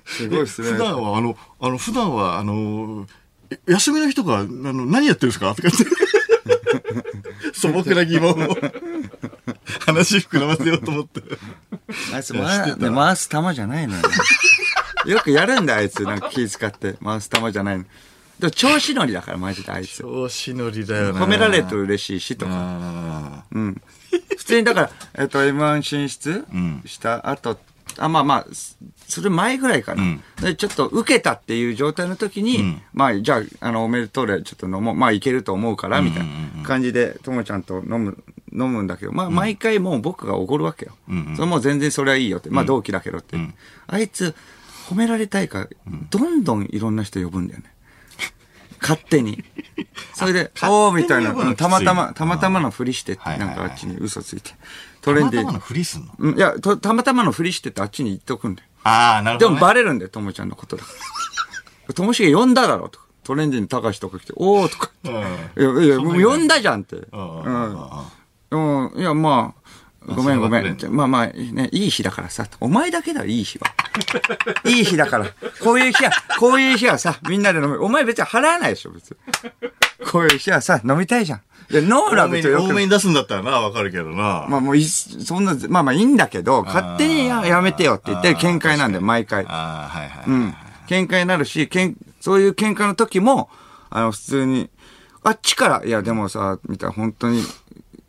[0.06, 3.08] すごいっす普段は、あの、あの、普段は、あの、
[3.52, 5.54] え休みの日とか、あの、何やってるんですか？
[5.56, 5.86] とか言って。
[7.54, 8.58] 素朴な疑問を、
[9.86, 11.22] 話膨らませようと思って。
[12.14, 14.02] あいつ、いやましてた回す球じゃないのよ。
[15.06, 16.04] よくやるんだよ、あいつ。
[16.04, 16.96] なんか気使って。
[17.04, 17.86] 回す球じゃないの。
[18.40, 19.98] でも調子乗りだから、マジであいつ。
[20.00, 21.22] 調子乗りだよな。
[21.22, 22.52] 褒められると嬉しいし、とか。
[22.54, 23.82] あうん。
[24.38, 26.46] 普通にだから、えっと、M1 進出
[26.86, 27.58] した後、
[27.98, 28.78] あ、まあまあ、す
[29.08, 30.04] する前ぐらいかな。
[30.04, 34.96] うんでちょっと受けたっていう状態の時に、まあ、じゃあ、あの、おめでとうで、ちょっと飲もう。
[34.96, 40.94] まあ、いけると思うから、みたいな感じで、ともちゃんと飲む、飲むんだけど、まあ、毎回もう僕がおごるわけよ。
[41.10, 42.50] うんうんそれもう全然それはいいよって。
[42.50, 43.38] まあ、同期だけどって。
[43.88, 44.36] あいつ、
[44.90, 45.68] 褒められたいから、
[46.10, 47.72] どんどんいろんな人呼ぶんだよね。
[48.82, 49.44] 勝手に。
[50.14, 54.50] それで、おーみたいな、たまたま、たまたまのふりしてって、はいはいはいなんかあっちに嘘ついて。
[54.50, 54.54] ー
[55.04, 56.14] トレンディたまたまのふりすんの？
[56.18, 58.70] うんいやと、たまたまのふりしてってあっちに言っとくんだよ。
[58.84, 59.56] ああ、なるほど、ね。
[59.56, 60.90] でもバレるんだよ、ともちゃんのことだか
[61.88, 61.94] ら。
[61.94, 63.06] ともしげ呼んだだろ、とか。
[63.24, 64.92] トレンディに高橋とか来て、おーとか。
[65.04, 65.12] うん。
[65.12, 65.16] い
[65.82, 66.96] や、いや、もう呼んだじゃんって。
[66.96, 68.92] うん。
[68.96, 69.63] いや、まあ、
[70.08, 70.78] ごめんごめん。
[70.90, 72.48] まあまあ、ね、いい日だからさ。
[72.60, 73.68] お前だけだよ、いい日は。
[74.70, 75.28] いい日だから。
[75.62, 77.84] こういう日は、こういう日はさ、みんなで飲む。
[77.84, 79.18] お前別に払わないでしょ、別に。
[80.12, 81.42] こういう日はさ、飲みたいじゃん。
[81.72, 84.46] いや、飲むのは多めに別に多めに出すんだったらな、わかるけどな。
[84.50, 89.46] まあもうい、そんな、まあまあいいんだけど、勝手にややめてよって言って喧嘩なんだよ、毎回。
[89.48, 90.24] ああ、はいはい。
[90.28, 90.56] うん。
[90.88, 93.50] 喧嘩になるし、けん、そういう喧嘩の時も、
[93.90, 94.70] あの、普通に、
[95.24, 97.44] あっちから、いや、でもさ、みたいな、本当に、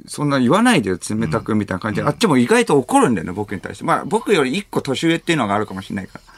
[0.07, 3.85] そんな言わないでよ、冷たく、みたいな感じで、あっちも意外と怒るんだよね、僕に対して。
[3.85, 6.35] まあ、僕より一個年上っていうのがあるかもしれないから。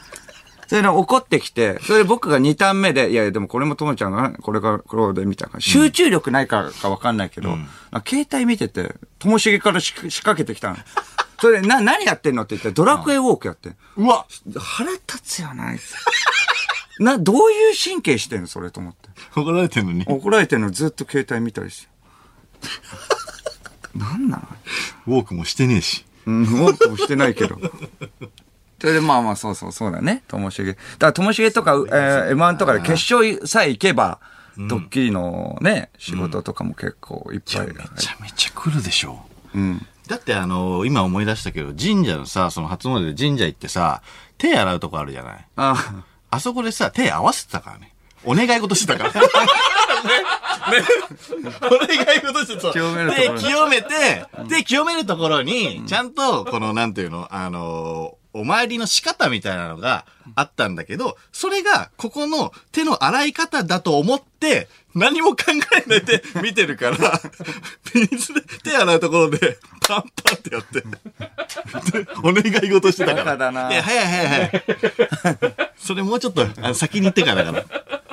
[0.67, 5.61] それで怒ってきて、それで僕が二ターン目で、いやいや、でもこれもともちゃんが、これからこれで、みたいな。
[5.61, 10.77] 集中力ないからかわかんないけど、なんか携帯見てて、ともしげからし仕掛けてきたの。
[11.39, 13.75] それで、な、何やってんのって言って、ドラクエウォークやってん。
[13.97, 14.25] うわ
[14.57, 15.93] 腹立つよな、あいつ。
[16.99, 19.09] な、どういう神経してんのそれと思って。
[19.39, 20.03] 怒られてんのに。
[20.05, 21.87] 怒られてんのずっと携帯見たりして。
[23.97, 24.43] なんなの
[25.07, 26.05] ウォークもしてねえし。
[26.25, 27.57] うん、多くもしてないけど。
[28.79, 30.23] それでまあまあそうそうそうだね。
[30.27, 30.73] ともしげ。
[30.73, 34.19] だからともしげとか、えー、M1 とかで決勝さえ行けば、
[34.57, 37.67] ドッキリのね、仕事とかも結構いっぱい。
[37.67, 39.25] めちゃめちゃ来るでしょ。
[39.55, 39.85] うん。
[40.07, 44.01] だってあの、今思い出したけど、神社のさ、その初詣で神社行ってさ、
[44.37, 47.93] 手洗うとこあるじゃないあ、あそこでさ、手合わせてたからね。
[48.23, 49.13] お願い事してたから。
[49.13, 49.27] ね。
[50.79, 50.85] ね。
[51.61, 52.71] お願い事してた。
[52.71, 66.97] 清めるところで、清めて、で、清めるところに、ちゃんと、この、なんていうの、あのお参りの仕方みたいなのがあったんだけど、それが、ここの手の洗い方だと思って、何も考えないで見てるから、
[67.93, 73.37] 水で手洗うところで、パンパンってやって、でお願い事してたから。
[73.37, 75.71] だないや、早い早い早い。
[75.77, 78.06] それもうちょっと、あの先に言ってからだから。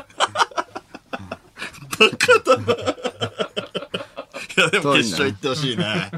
[1.98, 2.94] バカだな。
[4.56, 6.10] いや、でも決勝行ってほしいな。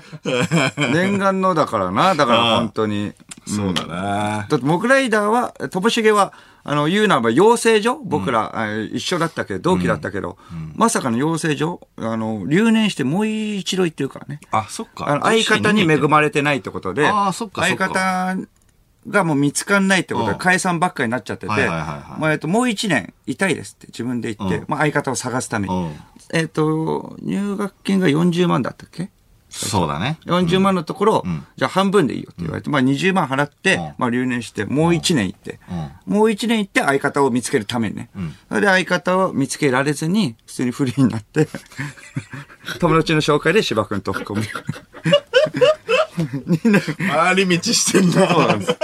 [0.93, 2.15] 念願のだからな。
[2.15, 3.13] だから本当に。
[3.47, 4.47] そうだな。
[4.49, 6.33] だって、モグライダーは、ともしげは、
[6.65, 8.01] あの、言うならば養成所？
[8.05, 10.37] 僕ら、あ一緒だったけど、同期だったけど、
[10.75, 11.87] まさかの養成所？
[11.97, 14.41] あの、留年してもう一度行ってるからね。
[14.51, 15.09] あ、そっか。
[15.09, 18.37] あの、相方に恵まれてないってことで、あーそっか相か方
[19.09, 20.39] がもう見つかんないってことでうん。
[20.39, 24.65] 解散ばっかりになっちゃってて、まあえっと、もう一年いたいですって自分で言って、うん。
[24.69, 25.75] まあ相方を探すために。
[25.75, 25.93] うん。
[26.33, 29.11] えっと、入学金が40万だったっけ？
[29.49, 30.19] そうだね。
[30.27, 31.47] 40万のところ、ん。
[31.57, 33.95] じゃあ半分でいいよって言われて、まあ20万払って、うん。
[33.97, 35.61] まあ留年して、もう1年行って、
[36.07, 38.11] うもう1年行って相方を見つけるためにね。
[38.19, 38.35] ん。
[38.49, 41.49] それで相方を見つけられずに、普通にフリーになって、
[42.81, 44.47] 友達の紹介で芝君とコンビ。
[44.47, 44.51] 2
[45.55, 45.86] 年、
[46.99, 48.29] 回り道してんな。
[48.29, 48.77] そうなんです。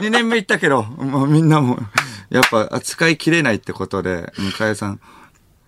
[0.00, 1.78] 2年目行ったけど、もうみんなも、
[2.30, 5.00] やっぱ扱いきれないってことで、向井さん。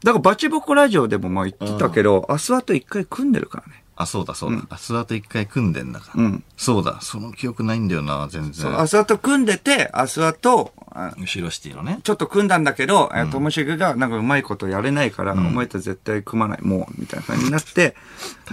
[0.03, 3.83] だからバチボコラジオでもまあ言ってたけど、明日あと1回組んでるからね。
[3.97, 4.63] あ、そうだそうだ。
[4.71, 6.23] 明日あと一回組んでんだから。
[6.23, 6.99] うんそうだ。
[7.01, 8.55] その記憶ないんだよな、全然。
[8.55, 12.01] そう、アスワと組んでて、アスワと、あ後ろシティのね。
[12.03, 17.95] ちょっと組んだんだけど、えーともしげがなんかうまいことやれないから、お前と絶対組まない、もう、みたいな感じになって、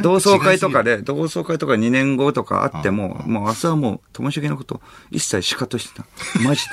[0.01, 6.05] 同窓会とかで、同窓会とか2年後とかあっても、もう明日はもう、ともしげのこと一切シカトしてた。
[6.43, 6.63] マジ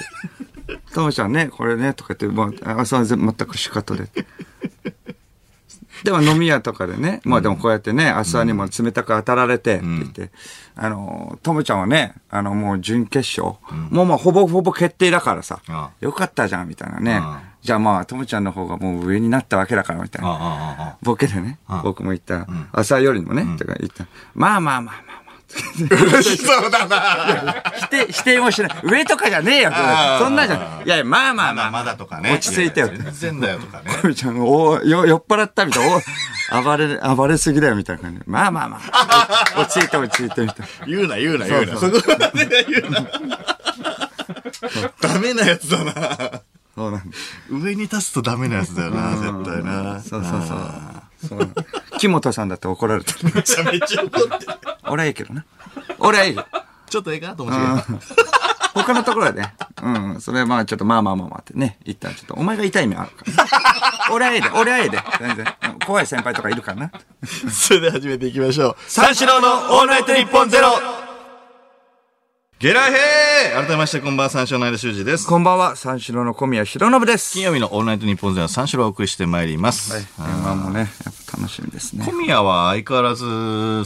[0.67, 0.79] で。
[0.95, 4.09] ともちゃんね、これね、とか言って、もう明日は全全くシカトで。
[6.05, 10.31] でも飲み屋とかでね、まあでもこうやってね、朝にも冷たく当たられて、って言って、
[10.77, 13.59] あの、ともちゃんはね、あのもう準決勝、
[13.91, 15.61] もうまあほぼほぼ決定だからさ
[16.01, 17.21] よかったじゃん、みたいなね。
[17.63, 20.97] じゃあまあ、ともちゃんの方がもう上になったわけだから、みたいな。
[21.03, 22.47] ボケでねあ、僕も言った。
[22.73, 24.07] 朝よりもね、とか言った。
[24.35, 25.20] まあまあまあまあ
[25.89, 26.23] まあ。
[26.23, 27.63] そうだな。
[27.77, 28.71] 否定、否定もしない。
[28.83, 29.73] 上とかじゃねえよ、
[30.19, 30.83] そんなんじゃ。
[30.85, 31.71] いやいや、まあまあまあ。
[31.71, 32.33] まだとかね。
[32.35, 34.15] 落ち着いてよ全然だよとかね。
[34.15, 35.97] ちゃん、およ、酔っ払ったみたいな。
[36.53, 38.21] お暴れ、暴れすぎだよ、みたいな感じ。
[38.27, 39.61] まあまあまあ。
[39.61, 40.87] 落ち着いて落ち着いて、みたいな。
[40.87, 41.77] 言うな、言うな、言うな。
[41.79, 43.07] そこまで言うな。
[45.01, 45.93] ダメなやつだな。
[46.75, 47.17] そうなんだ。
[47.51, 50.01] 上に立つとダメなやつだよな、絶対な。
[50.01, 51.10] そうそうそう。
[51.27, 51.49] そう
[51.99, 53.15] 木本さんだって怒られた。
[53.35, 54.53] めちゃめちゃ怒ってる。
[54.89, 55.45] 俺はいいけどな。
[55.99, 56.47] 俺はいいよ。
[56.89, 57.35] ちょっとええか？
[57.37, 57.85] と思って。
[58.73, 59.55] 他のところでね。
[59.83, 60.21] うん。
[60.21, 61.79] それはまあちょっとまあまあまあまあってね。
[61.85, 63.25] 一旦ちょっと、お前が痛い目あるか
[64.09, 64.15] ら。
[64.15, 64.99] 俺はええで、俺はええで。
[65.19, 65.47] 全然。
[65.65, 66.93] うん怖い先輩とかいるからな。
[67.51, 68.77] それでは始めていきましょう。
[68.87, 71.10] 三四郎のオールナイトニッポンゼロ
[72.61, 75.27] ゲラヘー改めましてこんばんは、三四郎の間修二です。
[75.27, 77.33] こんばんは、三四郎の小宮弘信です。
[77.33, 79.95] 金曜日のオールナイトニッポンは三四郎をお送りしてまいります。
[79.95, 80.05] はい。
[80.19, 80.89] 今もね、やっ
[81.27, 82.13] ぱ楽しみですね小。
[82.13, 83.25] 宮は相変わらず、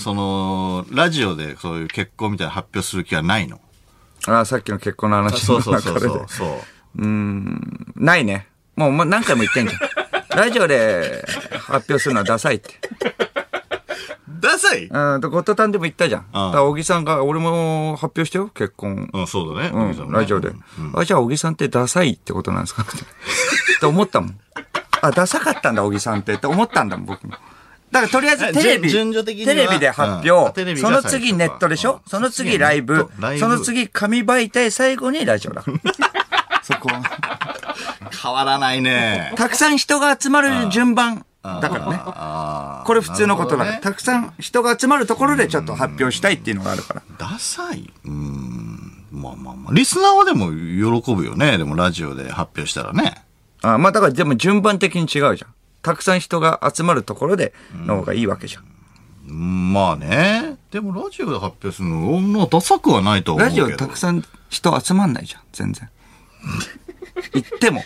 [0.00, 3.60] その、ラジオでそういう結婚みたいな発表する気はないの？
[4.26, 5.80] ああ、さっきの結婚の話のそうそう。
[5.80, 6.26] そうそう。
[6.28, 6.48] そう
[6.98, 8.48] うーん、ないね。
[8.74, 9.80] もうま何回も言ってんじゃん。
[10.36, 11.24] ラジオで
[11.60, 12.80] 発表するのはダサいって。
[14.44, 16.26] ダサいうん、ゴッドタンでも言ったじゃん。
[16.32, 19.10] だから小木さんが、俺も発表してよ、結婚。
[19.12, 19.70] うん、そうだね。
[19.72, 20.52] うん、ラジオで。
[20.94, 22.82] あ、じゃあ小木さんってダサいってことなんですか？
[22.84, 22.86] っ
[23.80, 24.38] て思ったもん。
[25.02, 27.34] あ、ダサかったんだ、小木さんってって思ったんだもん、僕も。
[27.90, 31.92] だからとりあえずテレビ、順序的にはテレビで発うんあ表、テレビがその次ネットでしょ？
[31.92, 35.62] うんその次ライブライブその次紙媒体最後にラジオだ。
[36.62, 37.02] そこは。
[38.22, 39.32] 変わらないね。
[39.36, 42.00] たくさん人が集まる順番だからね。
[42.06, 43.70] あこれ普通のことだから。
[43.72, 47.02] ねたくさん人が集まるところでちょっと発表したいっていうのがあるから。
[47.18, 49.04] ダサいうーん。
[49.12, 49.74] まあまあまあ。
[49.74, 50.50] リスナーはでも
[51.02, 51.58] 喜ぶよね。
[51.58, 53.22] でもラジオで発表したらね。
[53.60, 55.54] あまあだからでも順番的に違うじゃん。
[55.82, 58.64] たくさん人が集まるところでの方がいいわけじゃん。
[59.28, 60.56] うんまあね。
[60.70, 63.62] でもラジオで発表するの、もうダサくはないと思うけど。
[63.62, 65.90] ラジオたくさん人集まんないじゃん、全然。
[67.34, 67.82] 行っても。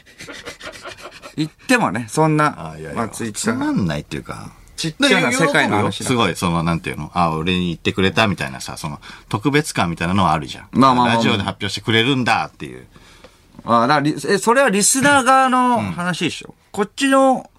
[1.38, 3.52] 行ってもね、そんなあいやい、やまあツイッつ。
[3.52, 4.52] まんないっていうか。
[4.76, 7.10] ちっちゃな世界の話だすごい、その、なんていうの？
[7.12, 10.68] あ、俺に言ってくれたみたいなさ、その、特別感みたいなのはあるじゃん。
[10.70, 12.86] まあまあまあまあラジオで発表してくれるんだっていう。
[13.64, 16.54] あだからリえ、それはリスナー側の話でしょ？
[16.70, 17.50] こっちの、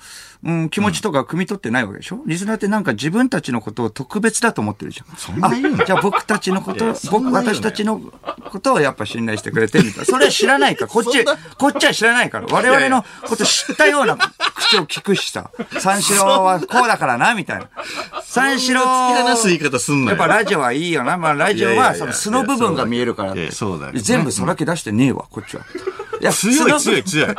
[0.41, 5.17] うん、気持ちとか汲み取ってないわけでしょ、リスナーってなんか自分たちのことを特別だと思ってるじゃん。
[5.17, 10.05] そんな言う じゃあ僕たちのこと僕、私たちのことをやっぱ信頼してくれてるみたいな。
[10.05, 10.87] それは知らないから。
[10.91, 11.25] こっち、
[11.57, 12.47] こっちは知らないから。
[12.49, 14.17] 我々のこと知ったような
[14.55, 15.51] 口を聞くしさ。
[15.79, 17.67] 三四郎はこうだからな、みたいな。
[18.23, 18.81] 三四郎。
[18.81, 20.17] 突き放す言い方すんなよ。
[20.17, 21.17] やっぱラジオはいいよな。
[21.17, 25.63] まあラジオはその素の部分が見えるからそうだよ全部さらけ出してねえわ、こっちは。
[26.21, 27.35] いや強い強い強い。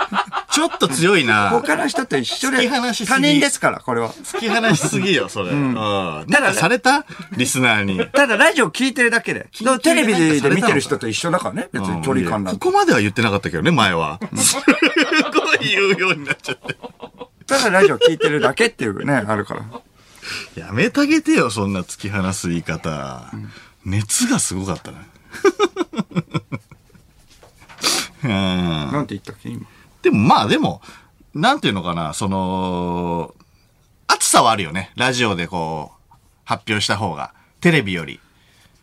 [0.51, 1.51] ちょっと強いな。
[1.51, 4.13] 他の人と一緒で他人ですから、これは。
[4.13, 5.51] 突き放しすぎよ、それ。
[5.51, 5.75] うん。
[5.75, 7.05] なんかされた？
[7.37, 8.05] リスナーに。
[8.09, 9.49] ただラジオ聞いてるだけで。
[9.83, 11.69] テレビで見てる人と一緒だからね。
[11.73, 12.61] 別に距離感なんて。
[12.61, 14.19] ここまでは言ってなかったけどね、前は。
[14.37, 16.77] すごい言うようになっちゃって。
[17.47, 19.63] ただラジオ聞いてるだけっていうね、あるから。
[20.55, 23.31] やめてあげてよ、そんな突き放す言い方。
[23.85, 24.99] 熱がすごかったね。
[28.25, 28.31] うん。
[28.31, 29.67] なんて言ったっけ、今？
[30.03, 30.81] でもまあでも、
[31.35, 33.35] なんていうのかな、その、
[34.09, 34.91] 熱さはあるよね。
[34.97, 37.33] ラジオでこう、発表した方が。
[37.61, 38.21] テレビより。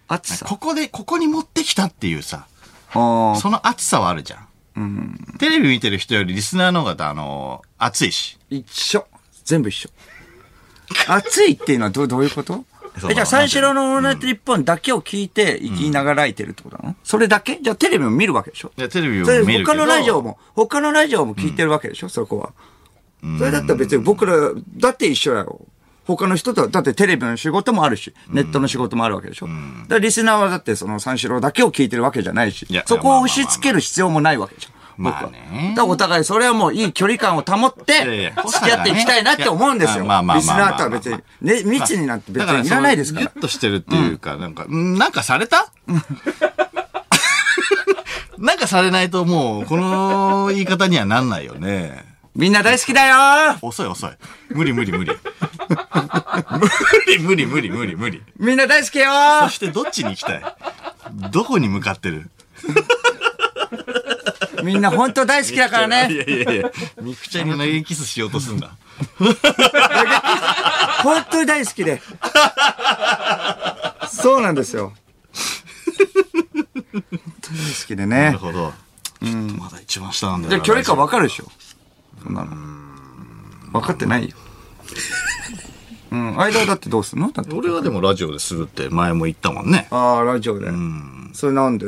[0.08, 0.45] 暑さ？
[0.45, 2.47] ここで、ここに持ってきたっていうさ、
[2.93, 4.38] その熱さはあるじゃ
[4.80, 5.17] ん。
[5.39, 8.38] テレビ見てる人よりリスナーの方が、あの、熱いし。
[8.50, 9.06] 一緒。
[9.43, 9.89] 全部一緒。
[11.08, 12.63] 暑いっていうのはどうどういうこと？
[13.10, 17.60] えじゃあ三四郎のオールナイト日本だけを聞いて生きながらいてるってことなの、それだけ？
[17.62, 18.72] じゃあテレビも見るわけでしょ？
[18.78, 19.66] いや、テレビを見るけど。
[19.66, 22.54] 他のラジオも、他のラジオも聞いてるわけでしょ、そこは。
[23.38, 24.34] それだったら別に僕ら、
[24.78, 25.62] だって一緒やろ。
[26.06, 29.48] 他の人とは、だってテレビの仕事もあるし、ネットの仕事もあるわけでしょ？
[29.48, 29.60] だか
[29.96, 34.74] らリスナーはだってその三四郎だけを聞いてるわけじゃないしそこを押し付ける必要もないわけじゃん。
[34.98, 40.06] まあねだからお互いそれはもういい距離感を保って、付き合っていきたいなって思うんですよ。
[40.06, 43.36] まあまあリスまあまあナーとは別に、ね、密になって別にいらないですからギュ。
[43.38, 45.72] ッとしてるっていうか、なんか、んなんかされた？
[48.38, 52.06] なんかされないともう、この言い方にはなんないよね。
[52.36, 54.12] みんな大好きだよ遅い遅い。
[54.50, 55.12] 無理無理無理。
[56.52, 58.22] 無理無理無理無理無理。
[58.38, 59.06] みんな大好きよ
[59.44, 60.42] そしてどっちに行きたい？
[61.32, 62.30] どこに向かってる？
[64.63, 66.17] みんな本当大好きだからいね。
[66.17, 68.72] やいやいや、ミクちゃんに投げキスしようとすんだ。
[71.04, 72.02] 本当に大好きで。
[74.10, 74.93] そうなんですよ。
[76.93, 77.04] 本
[77.41, 78.38] 当に大好きでねなる。
[78.39, 78.74] ほど。
[79.22, 81.46] ちょっとまだ一番下なんだよ距離感わかるでしょ？
[82.24, 82.56] そんなの。
[83.72, 84.36] 分かってないよ。
[86.12, 86.39] うん。
[86.39, 87.32] 間だってどうすんの？
[87.32, 87.54] だって。
[87.56, 89.88] 俺はでもラジオでするって前も言ったもんね。
[89.91, 90.67] ああ、ラジオで。
[91.34, 91.86] それなんで？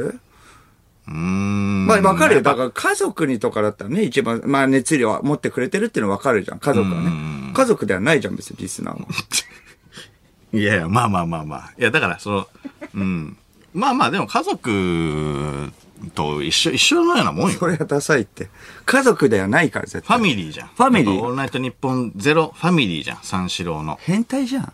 [1.10, 1.86] うーん。
[1.88, 2.42] まあ分かるよ。
[2.42, 6.60] だから家族にとかだったらね、一番、まあ熱量は持ってくれてるっていうのは分かるじゃん。
[6.60, 7.52] 家族はね。
[7.54, 9.08] 家族ではないじゃん、別にリスナーは。
[10.54, 11.72] いやいや、まあまあまあまあ。
[11.78, 12.48] いや、だから、その、
[12.96, 13.38] うん。
[13.74, 15.72] まあまあ、でも家族
[16.16, 17.60] と一緒、一緒のようなもんよ。
[17.60, 18.50] それはダサいって。
[18.86, 20.22] 家族ではないから、絶ファ対。
[20.24, 20.68] ミリーじゃん。
[20.70, 23.20] ファミリーオールナイトニッポンゼロファミリーじゃん。
[23.22, 24.00] 三四郎の。
[24.02, 24.74] 変態じゃん。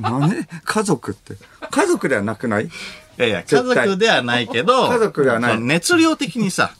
[0.00, 1.34] なんで家族って。
[1.70, 2.70] 家族ではなくない？
[3.18, 6.72] いやいや、家族ではないけど、家族ではない熱量的にさ、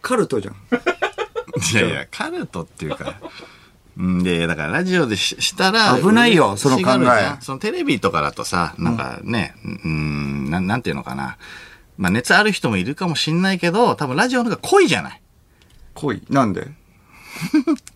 [0.00, 0.54] カルトじゃん。
[1.72, 3.14] いやいや、カルトっていうか、
[3.98, 11.36] うんで、だからラジオでししたら、危ないよその考えそのテレビとかだとさ、なんかね、うん、なんなんていうのかな。
[11.98, 15.22] まあ熱ある人もいるかもしんないけど、多分ラジオの方が濃いじゃない。
[15.94, 16.22] 恋。
[16.28, 16.68] なんで？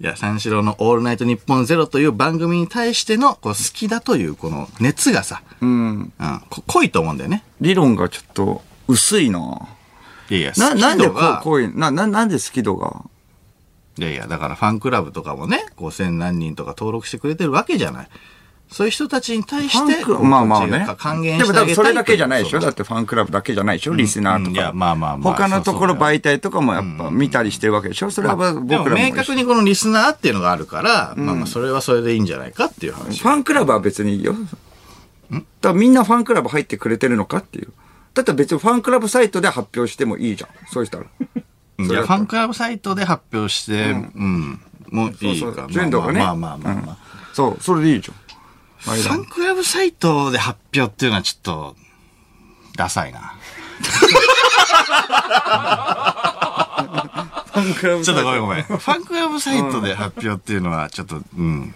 [0.00, 5.70] いや、三四郎のオールナイトニッポンゼロという番組に対しての、こう好きだというこの熱がさ、うん。
[5.98, 6.12] うん、
[6.50, 7.44] こ濃いと思うんだよね。
[7.60, 9.68] 理論がちょっと薄いな
[10.30, 13.04] いやいや、な、なんでこ好き度がう、こういう、な、な、なんで好き度が？
[13.98, 18.08] いやいや、だからファンクラブとかもね、こう千何人とか登録してくれてるわけじゃない。
[18.72, 20.86] そういう人たちに対して、まあまあね。
[20.98, 22.60] 還元でもしてあげたいそれだけじゃないでしょ？
[22.60, 23.94] だってファンクラブだけじゃないでしょ？
[23.94, 24.48] リスナーとか。
[24.48, 28.10] うんいやまあまあまあ他のところそうそうだよ媒体とかもやっぱ見たりしてるわけでしょ？
[28.10, 29.02] それは僕でもらも。
[29.02, 33.20] 明確にこのリスナーっていうのがあるから、まあまあそれはそれでいいんじゃないかっていう話。
[33.20, 34.34] ファンクラブは別にいいよ。
[35.30, 37.72] だからみんなファンクラブ入ってくれてるのかっていう。
[38.14, 40.50] だったら別にファンクラブサイトで発表してもいいじゃん。
[40.70, 41.04] そうしたら。
[41.04, 45.62] いや、ファンクラブサイトで発表して、うん、もういいそうか。
[45.62, 46.98] そう純度がねまあまあまあまあまあ。
[47.32, 48.16] そう、それでいいじゃん。
[48.82, 51.76] ファンクラブサイトで発表っていうのはちょっと、
[52.76, 53.34] ダサいな。
[57.52, 58.62] ファンクラブちょっとごめんごめん。
[58.64, 61.74] ファンクラブサイトで発表っていうのはちょっと、うん。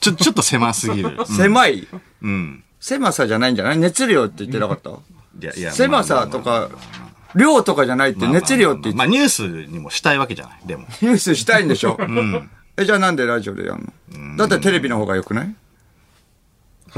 [0.00, 1.16] ちょ、ちょっと狭すぎる。
[1.18, 1.86] う ん狭い
[2.22, 2.64] うん。
[2.80, 3.78] 狭さじゃないんじゃない？
[3.78, 4.90] 熱量って言ってなかった？
[4.90, 4.94] い
[5.40, 6.68] やいや狭さとか、
[7.36, 10.60] 量とかじゃないって熱量って言ってまあニュースにもしたいわけじゃない。
[10.66, 10.86] でも。
[11.02, 11.96] ニュースしたいんでしょ？
[12.76, 14.36] え、じゃあなんでラジオでやんの？
[14.36, 15.54] だってテレビの方が良くない？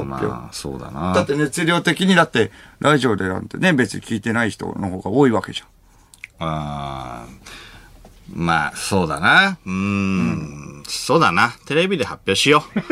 [0.02, 1.12] まあ、そうだな。
[1.14, 5.68] だって熱量的にだって、ラジオでなんてね、別に聞いてない人の方が多いわけじゃん。
[6.48, 7.35] あー
[8.33, 9.59] まあ、そうだな。
[9.64, 11.54] うーん,、そうだな。
[11.66, 12.80] テレビで発表しよう。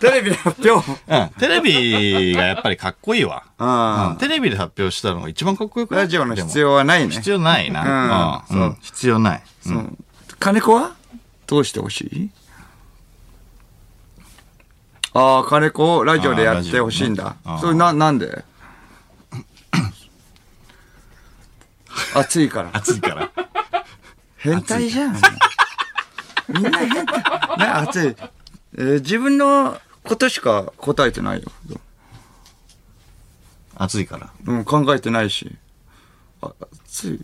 [0.00, 1.28] テレビで発表うん。
[1.38, 3.44] テレビがやっぱりかっこいいわ。
[3.58, 6.04] あうんテレビで発表したのが一番かっこよくない？
[6.04, 7.10] ラジオの必要はないね。
[7.12, 8.44] 必要ないな。
[8.48, 8.62] うんうん。
[8.62, 9.42] うん必要ない。
[9.66, 10.04] うんうん
[10.38, 10.92] 金子は？
[11.46, 12.30] どうしてほしい？
[15.12, 17.36] ああ、金子をラジオでやってほしいんだ。
[17.60, 18.44] それな、なんで？
[22.14, 22.70] 暑いから。
[22.72, 23.30] 暑いから。
[24.36, 25.16] 変態じゃん。
[26.48, 27.18] みんな変態。
[27.58, 28.16] ね、暑い。
[28.78, 31.50] えー自分のことしか答えてないよ。
[33.74, 34.30] 暑いから。
[34.46, 35.56] うん、考えてないし。
[36.40, 36.52] あ、
[36.86, 37.20] 暑い。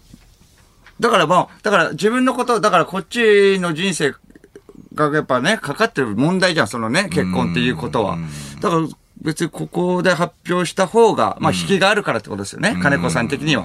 [0.99, 4.15] だからまあ、だから自分のこと、だからこっちの人生
[4.97, 8.19] がやっぱね、かかってる問題じゃん、そのね、結婚っていうことは。
[8.61, 8.89] だから
[9.23, 13.65] 別にここで発表した方が、まあ引きがあるからってことですよね、金子さん的には。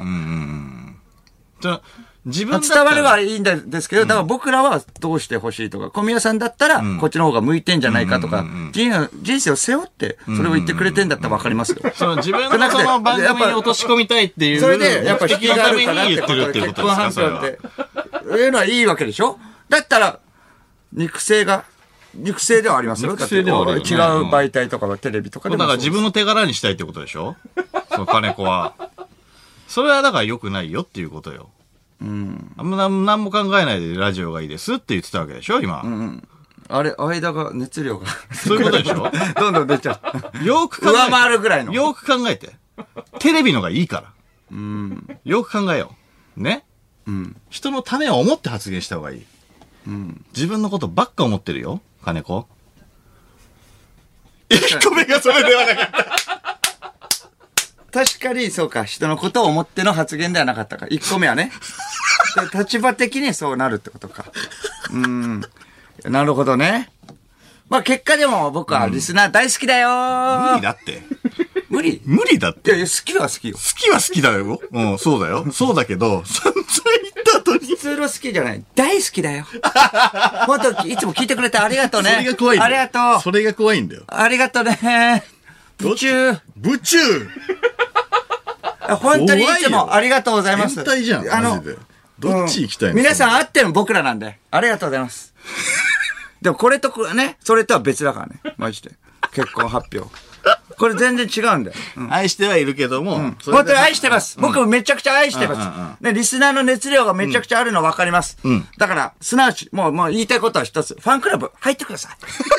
[1.62, 1.82] じゃあ
[2.24, 2.84] 自分伝ら。
[2.84, 11.82] わればいいんですけど、だから僕らはどうしてほしいとか、小宮さんだったら、こっちの方が向いてんじゃないかとか、人人生を背負って、それを言ってくれてんだったらわかりますよ。
[11.96, 17.22] その自分のその番組に落とし込みたいっていうそれで、やっぱ引きがあるからってことに言ってるってで、いうことですか、結婚発。
[17.22, 18.42] 表って。
[18.44, 19.40] いうのはいいわけでしょ？
[19.70, 20.20] だったら、
[20.94, 21.66] 肉声が、
[22.16, 23.12] 肉声ではありますよ。
[23.14, 25.58] 肉声ではあるよねだって違う媒体とかはテレビとかで。
[25.58, 27.36] だから自分の手柄にしたいってことでしょ？
[27.96, 28.74] そう、金子は。
[29.68, 31.50] それはだから良くないよっていうことよ。
[32.02, 32.52] うん。
[32.58, 35.62] あんま何何も考えないでラジオがいいですって言ってたわけでしょ？
[35.62, 35.84] 今。
[36.74, 38.08] あれ、間が、熱量が。
[38.34, 39.10] そういうことでしょ？
[39.40, 40.00] どんどん出ちゃ
[40.42, 40.46] う。
[40.46, 40.98] よく考えて。
[41.06, 41.74] 上回るぐらいの。
[41.74, 42.56] よく考えて。
[43.20, 44.04] テレビのがいいから。
[44.52, 45.20] うん。
[45.24, 45.96] よく考えよ
[46.38, 46.42] う。
[46.42, 46.66] ね？
[47.08, 47.36] うん。
[47.50, 49.26] 人のためを思って発言した方がいい。
[49.88, 50.26] うん。
[50.34, 52.48] 自分のことばっか思ってるよ、金子。
[54.50, 56.12] 1個目がそれではなかった。
[57.92, 60.86] 確かにそうか、人のことを思っての発言ではなかったか。
[60.86, 61.52] 1個目はね。
[62.52, 64.26] で立場的にそうなるってことか。
[64.92, 65.42] うん。
[66.06, 66.90] なるほどね。
[67.70, 69.90] まあ結果でも僕はリスナー大好きだよ
[70.52, 71.04] 無理だって。
[71.70, 72.72] 無理い無理だって。
[72.72, 73.56] やいや、好きは好きよ。
[73.56, 74.62] 好きは好きだよ。
[74.72, 75.50] うん、そうだよ。
[75.54, 76.66] そうだけど、散々
[77.02, 77.61] 言った後に。
[77.82, 78.64] 普通の好きじゃない。
[78.76, 79.48] 大好きだよ。
[80.46, 82.12] 本当いつも聞いてくれてありがとうね。
[82.12, 82.80] それが怖いありよ。
[82.82, 83.22] がとう。
[83.22, 84.04] それが怖いんだよ。
[84.06, 85.24] ありがとうね。
[85.80, 86.34] 宇宙。
[86.56, 86.98] 部中
[89.00, 90.76] 本当にいつもありがとうございます。
[90.76, 91.64] 変態じゃん、あの。
[92.20, 94.38] どっち行きたいの、うん皆さんあっても僕らなんで。
[94.52, 95.34] ありがとうございます。
[96.40, 98.56] でもこれとこれね、それとは別だからね。
[98.58, 98.92] マジで。
[99.34, 100.08] 結婚発表。
[100.78, 101.78] これ全然違うんだよ。
[101.98, 104.38] うん愛してはいるけども、それで本当に愛してます。
[104.40, 106.04] 僕もめちゃくちゃ愛してうんうんます。
[106.04, 108.38] ね、リスナーの熱量がめちゃくちゃあるの分かります。
[108.78, 110.96] だから、すなわち、もう、もう言いたいことは一つ。
[111.00, 112.12] ファンクラブ入ってください。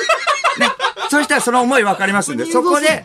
[0.61, 0.69] ね。
[1.09, 3.03] そうしたらその思い分かりますんで、そこで、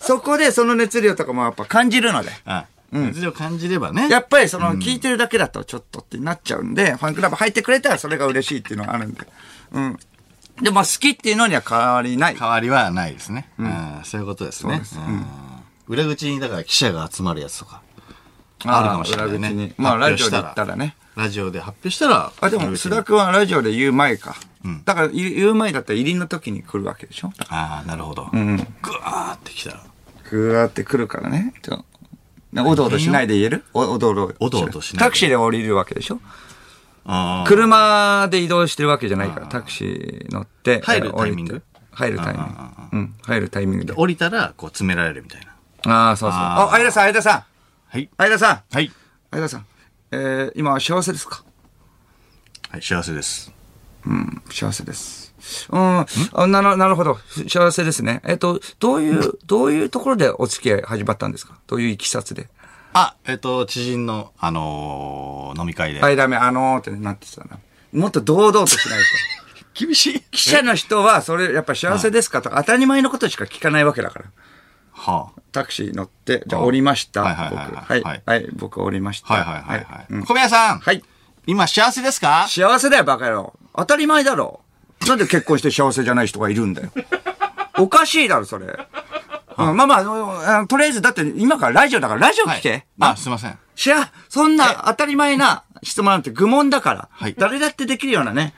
[0.00, 2.30] そこでその熱量とかもやっぱ感じるので。
[2.46, 4.08] あ、熱量感じればね。
[4.08, 9.20] やっぱりその、聞いてるだけだとちょっとってなっちゃうんで、ファンクラブ入ってくれたらそれが嬉しいっていうのがあるんで。
[9.72, 9.98] うん。
[10.62, 12.36] でも好きっていうのには変わりない。
[12.36, 13.48] 変わりはないですね。
[13.58, 14.82] うん、そういうことですね。
[14.96, 15.26] うん
[15.88, 17.80] 裏口に、だから記者が集まるやつとか。
[18.66, 19.74] あるかもしれないね裏口に。
[19.78, 20.96] まあ、ラジオで言ったらね。
[21.16, 22.30] ラジオで発表したら。
[22.42, 24.36] あ、でも、須田君はラジオで言う前か。
[24.84, 28.24] だから、言う前だったら入りの時に来るわけでしょああ、なるほど。
[28.26, 29.82] んぐわーってきたら。
[30.30, 31.54] ぐわーって来るからね。
[31.62, 31.82] ちょ
[32.54, 33.64] おどおどしないで言える？
[33.72, 34.34] おおどおど。
[34.40, 36.20] おどおどしないでタクシーで降りるわけでしょ
[37.46, 40.82] 車で移動してるわけじゃないから、タクシー乗って。
[40.82, 41.62] 入るタイミング？
[41.90, 42.52] 入るタイミング。
[42.92, 43.94] うん、入るタイミングで。
[43.94, 45.40] 降りたら、こう、詰められるみたい
[45.84, 46.08] な。
[46.08, 46.40] ああ、そうそう。
[46.40, 47.44] あ、相田さん、相田さん。
[47.88, 48.10] はい。
[48.16, 48.62] 相田さん。
[48.70, 48.92] はい。
[49.30, 49.66] 相田さん。
[50.10, 51.42] えー、今は幸せですか？
[52.70, 53.52] はい、幸せです。
[54.06, 55.34] うん、幸せです。
[55.70, 57.18] うん、あなるなるほど。
[57.48, 58.20] 幸せですね。
[58.24, 61.58] えっと、どういう、どういうところでお付き合い始まったんですか？
[61.66, 62.48] どういういきさつで？
[63.00, 66.00] あ、えっと、知人の、あのー飲み会で。
[66.00, 67.58] はい、ダメ、あのーってなってたな。
[67.92, 69.04] もっと堂々としないと。
[69.86, 70.20] 厳しい。
[70.30, 74.24] 記者の人は、それ、やっぱ幸せですかとか、当たり前のことしか聞かないわけだから。
[74.92, 77.22] はタクシー乗って、じゃあ降りました。
[77.22, 77.76] はいはいはい僕。
[77.76, 78.02] ははいい。
[78.26, 79.34] はい、僕降りましあ、た。
[79.34, 80.06] はいはいはいはい。
[80.10, 80.78] うん小宮さん。
[80.80, 81.02] はい。
[81.46, 82.46] 今幸せですか？
[82.48, 83.52] 幸せだよ、バカ野郎。
[83.76, 84.60] 当たり前だろ。
[85.06, 86.90] なんで結婚して幸せじゃない人がいるんだよ。
[87.78, 88.66] おかしいだろ、それ。
[89.58, 92.86] うん、まあまあとりあえず、だって今からラジオだから、ラジオ聞け。
[93.00, 93.58] あ、すいません。
[93.74, 97.08] しや、そんな当たり前な質問なんて愚問だから。
[97.12, 98.54] はい誰だってできるようなね、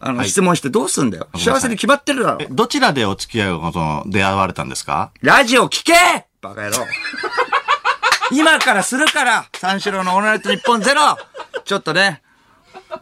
[0.00, 1.28] あの、はい質問してどうすんだよ。
[1.36, 2.46] 幸せに決まってるだろえ。
[2.50, 5.10] どちらでお付き合いをことの出会われたんですか？
[5.20, 5.92] ラジオ聞け
[6.40, 6.76] バカ野郎。
[8.32, 11.18] 今からするから、三四郎のオールナイトニッポンゼロ
[11.64, 12.22] ちょっとね、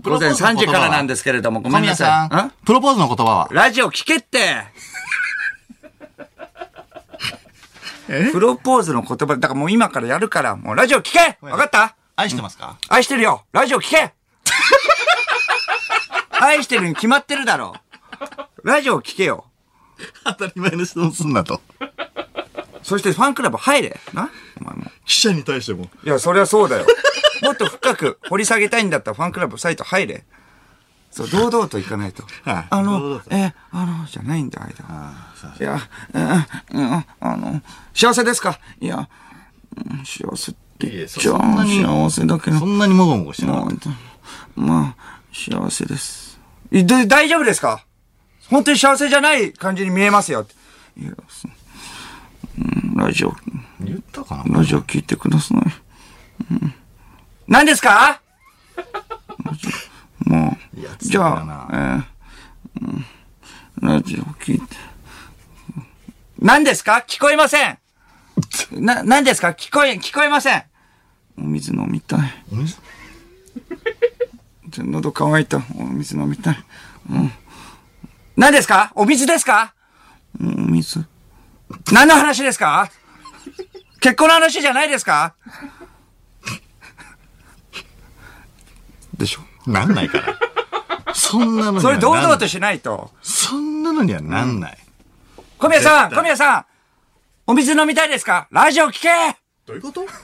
[0.02, 2.64] 午前3時からなんですけれども、ごめんなさい。
[2.66, 3.48] プロポーズの言葉は？
[3.52, 4.64] ラジオ聞けって
[8.32, 11.38] プロポーズの言葉、だからもう今からやるから、もうラジオ聞け！
[11.40, 11.96] わかった？
[12.16, 12.76] 愛してますか？
[12.88, 13.44] 愛してるよ。
[13.52, 14.12] ラジオ聞け！
[16.40, 17.74] 愛してるに決まってるだろ
[18.64, 19.46] ラジオ聞けよ。
[20.24, 21.60] 当たり前の質問すんなと。
[22.82, 24.00] そしてファンクラブ入れ。
[24.12, 24.30] な？
[24.60, 24.84] お前も。
[25.04, 25.88] 記者に対しても。
[26.04, 26.86] いや、そりゃそうだよ。
[27.42, 30.24] もっと深く掘り下げたいんだったらファンクラブサイト入れ。
[31.12, 32.24] そう、堂々といかないと。
[32.42, 34.72] はいあのえ、あの、じゃないんだ、間。
[34.88, 35.28] あ
[35.60, 35.78] いや、
[36.14, 37.62] うん、うん、あの、
[37.94, 38.58] 幸せですか？
[38.80, 39.08] いや、
[39.76, 43.70] うん幸せって言っちゃ幸せだけどそ、んなにもごもごしてなかま。
[43.72, 43.76] あ、
[44.56, 46.40] まあ、幸せです。
[46.70, 47.84] 大丈夫ですか？
[48.48, 50.46] 本当に幸せじゃない感じに見えますよ。
[50.98, 51.48] いや、そ
[52.58, 53.34] うん、ラジオ、
[53.80, 54.58] 言ったかな？
[54.58, 55.58] ラジオ聞いてください。
[56.50, 56.74] うん、
[57.48, 58.20] 何ですか？
[59.44, 59.91] ラジオ
[60.26, 63.04] もうじゃあ、えーうん
[63.80, 64.76] ラジオ聞いて。
[66.38, 67.04] 何ですか？
[67.06, 67.78] 聞こえません
[68.72, 69.48] な、何ですか？
[69.48, 70.62] 聞こえ、聞こえません
[71.38, 72.20] お水飲みたい。
[72.52, 72.76] お水？
[74.78, 75.58] 喉乾いた。
[75.76, 76.64] お水飲みたい。
[77.10, 77.32] うん。
[78.36, 78.92] 何ですか？
[78.94, 79.74] お水ですか？
[80.40, 81.04] うんお水。
[81.92, 82.90] 何の話ですか？
[84.00, 85.34] 結婚の話じゃないですか？
[89.16, 89.40] でしょ。
[89.66, 91.14] なんないから。
[91.14, 93.10] そんなのにはそれ堂々としないと。
[93.22, 94.78] そんなのにはなんない。
[95.58, 96.64] 小宮さん小宮さん
[97.46, 98.48] お水飲みたいですか？
[98.50, 99.08] ラジオ聞け
[99.66, 100.06] どういうこと？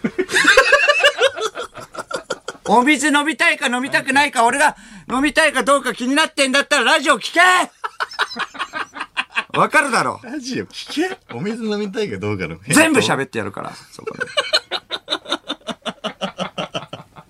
[2.71, 4.77] お水飲みたいか飲みたくないか、俺が
[5.11, 7.41] 飲みたいかどうか気になってんだったらラジオ聞け
[9.59, 11.19] わかるだろラジオ聞け？
[11.35, 12.59] お水飲みたいかどうかの。
[12.69, 14.27] 全部喋ってやるから、そこで。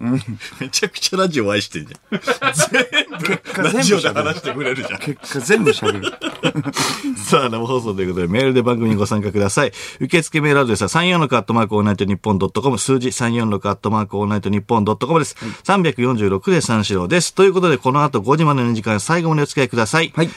[0.01, 0.05] う
[0.61, 2.21] めちゃくちゃラジオ愛してんじゃん。
[2.71, 2.87] 全
[3.55, 5.01] 部、ラジオで話してくれるじゃん。
[5.01, 6.13] 結果全部喋る。
[7.19, 9.73] さあ、生放送ということで、メールで番組にご参加ください。
[10.01, 15.37] 受付メールアドレスは346アットマークオールナイトニッポンドットコム、数字346アットマークオールナイトニッポンドットコムです。
[15.65, 17.35] 346で三四郎です。
[17.35, 20.13] ということで、この後5時までの時間、最後までお付き合いください。
[20.15, 20.31] はい。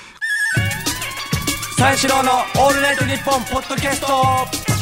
[1.77, 4.80] 三四郎のオールナイトニッポンポッドキャスト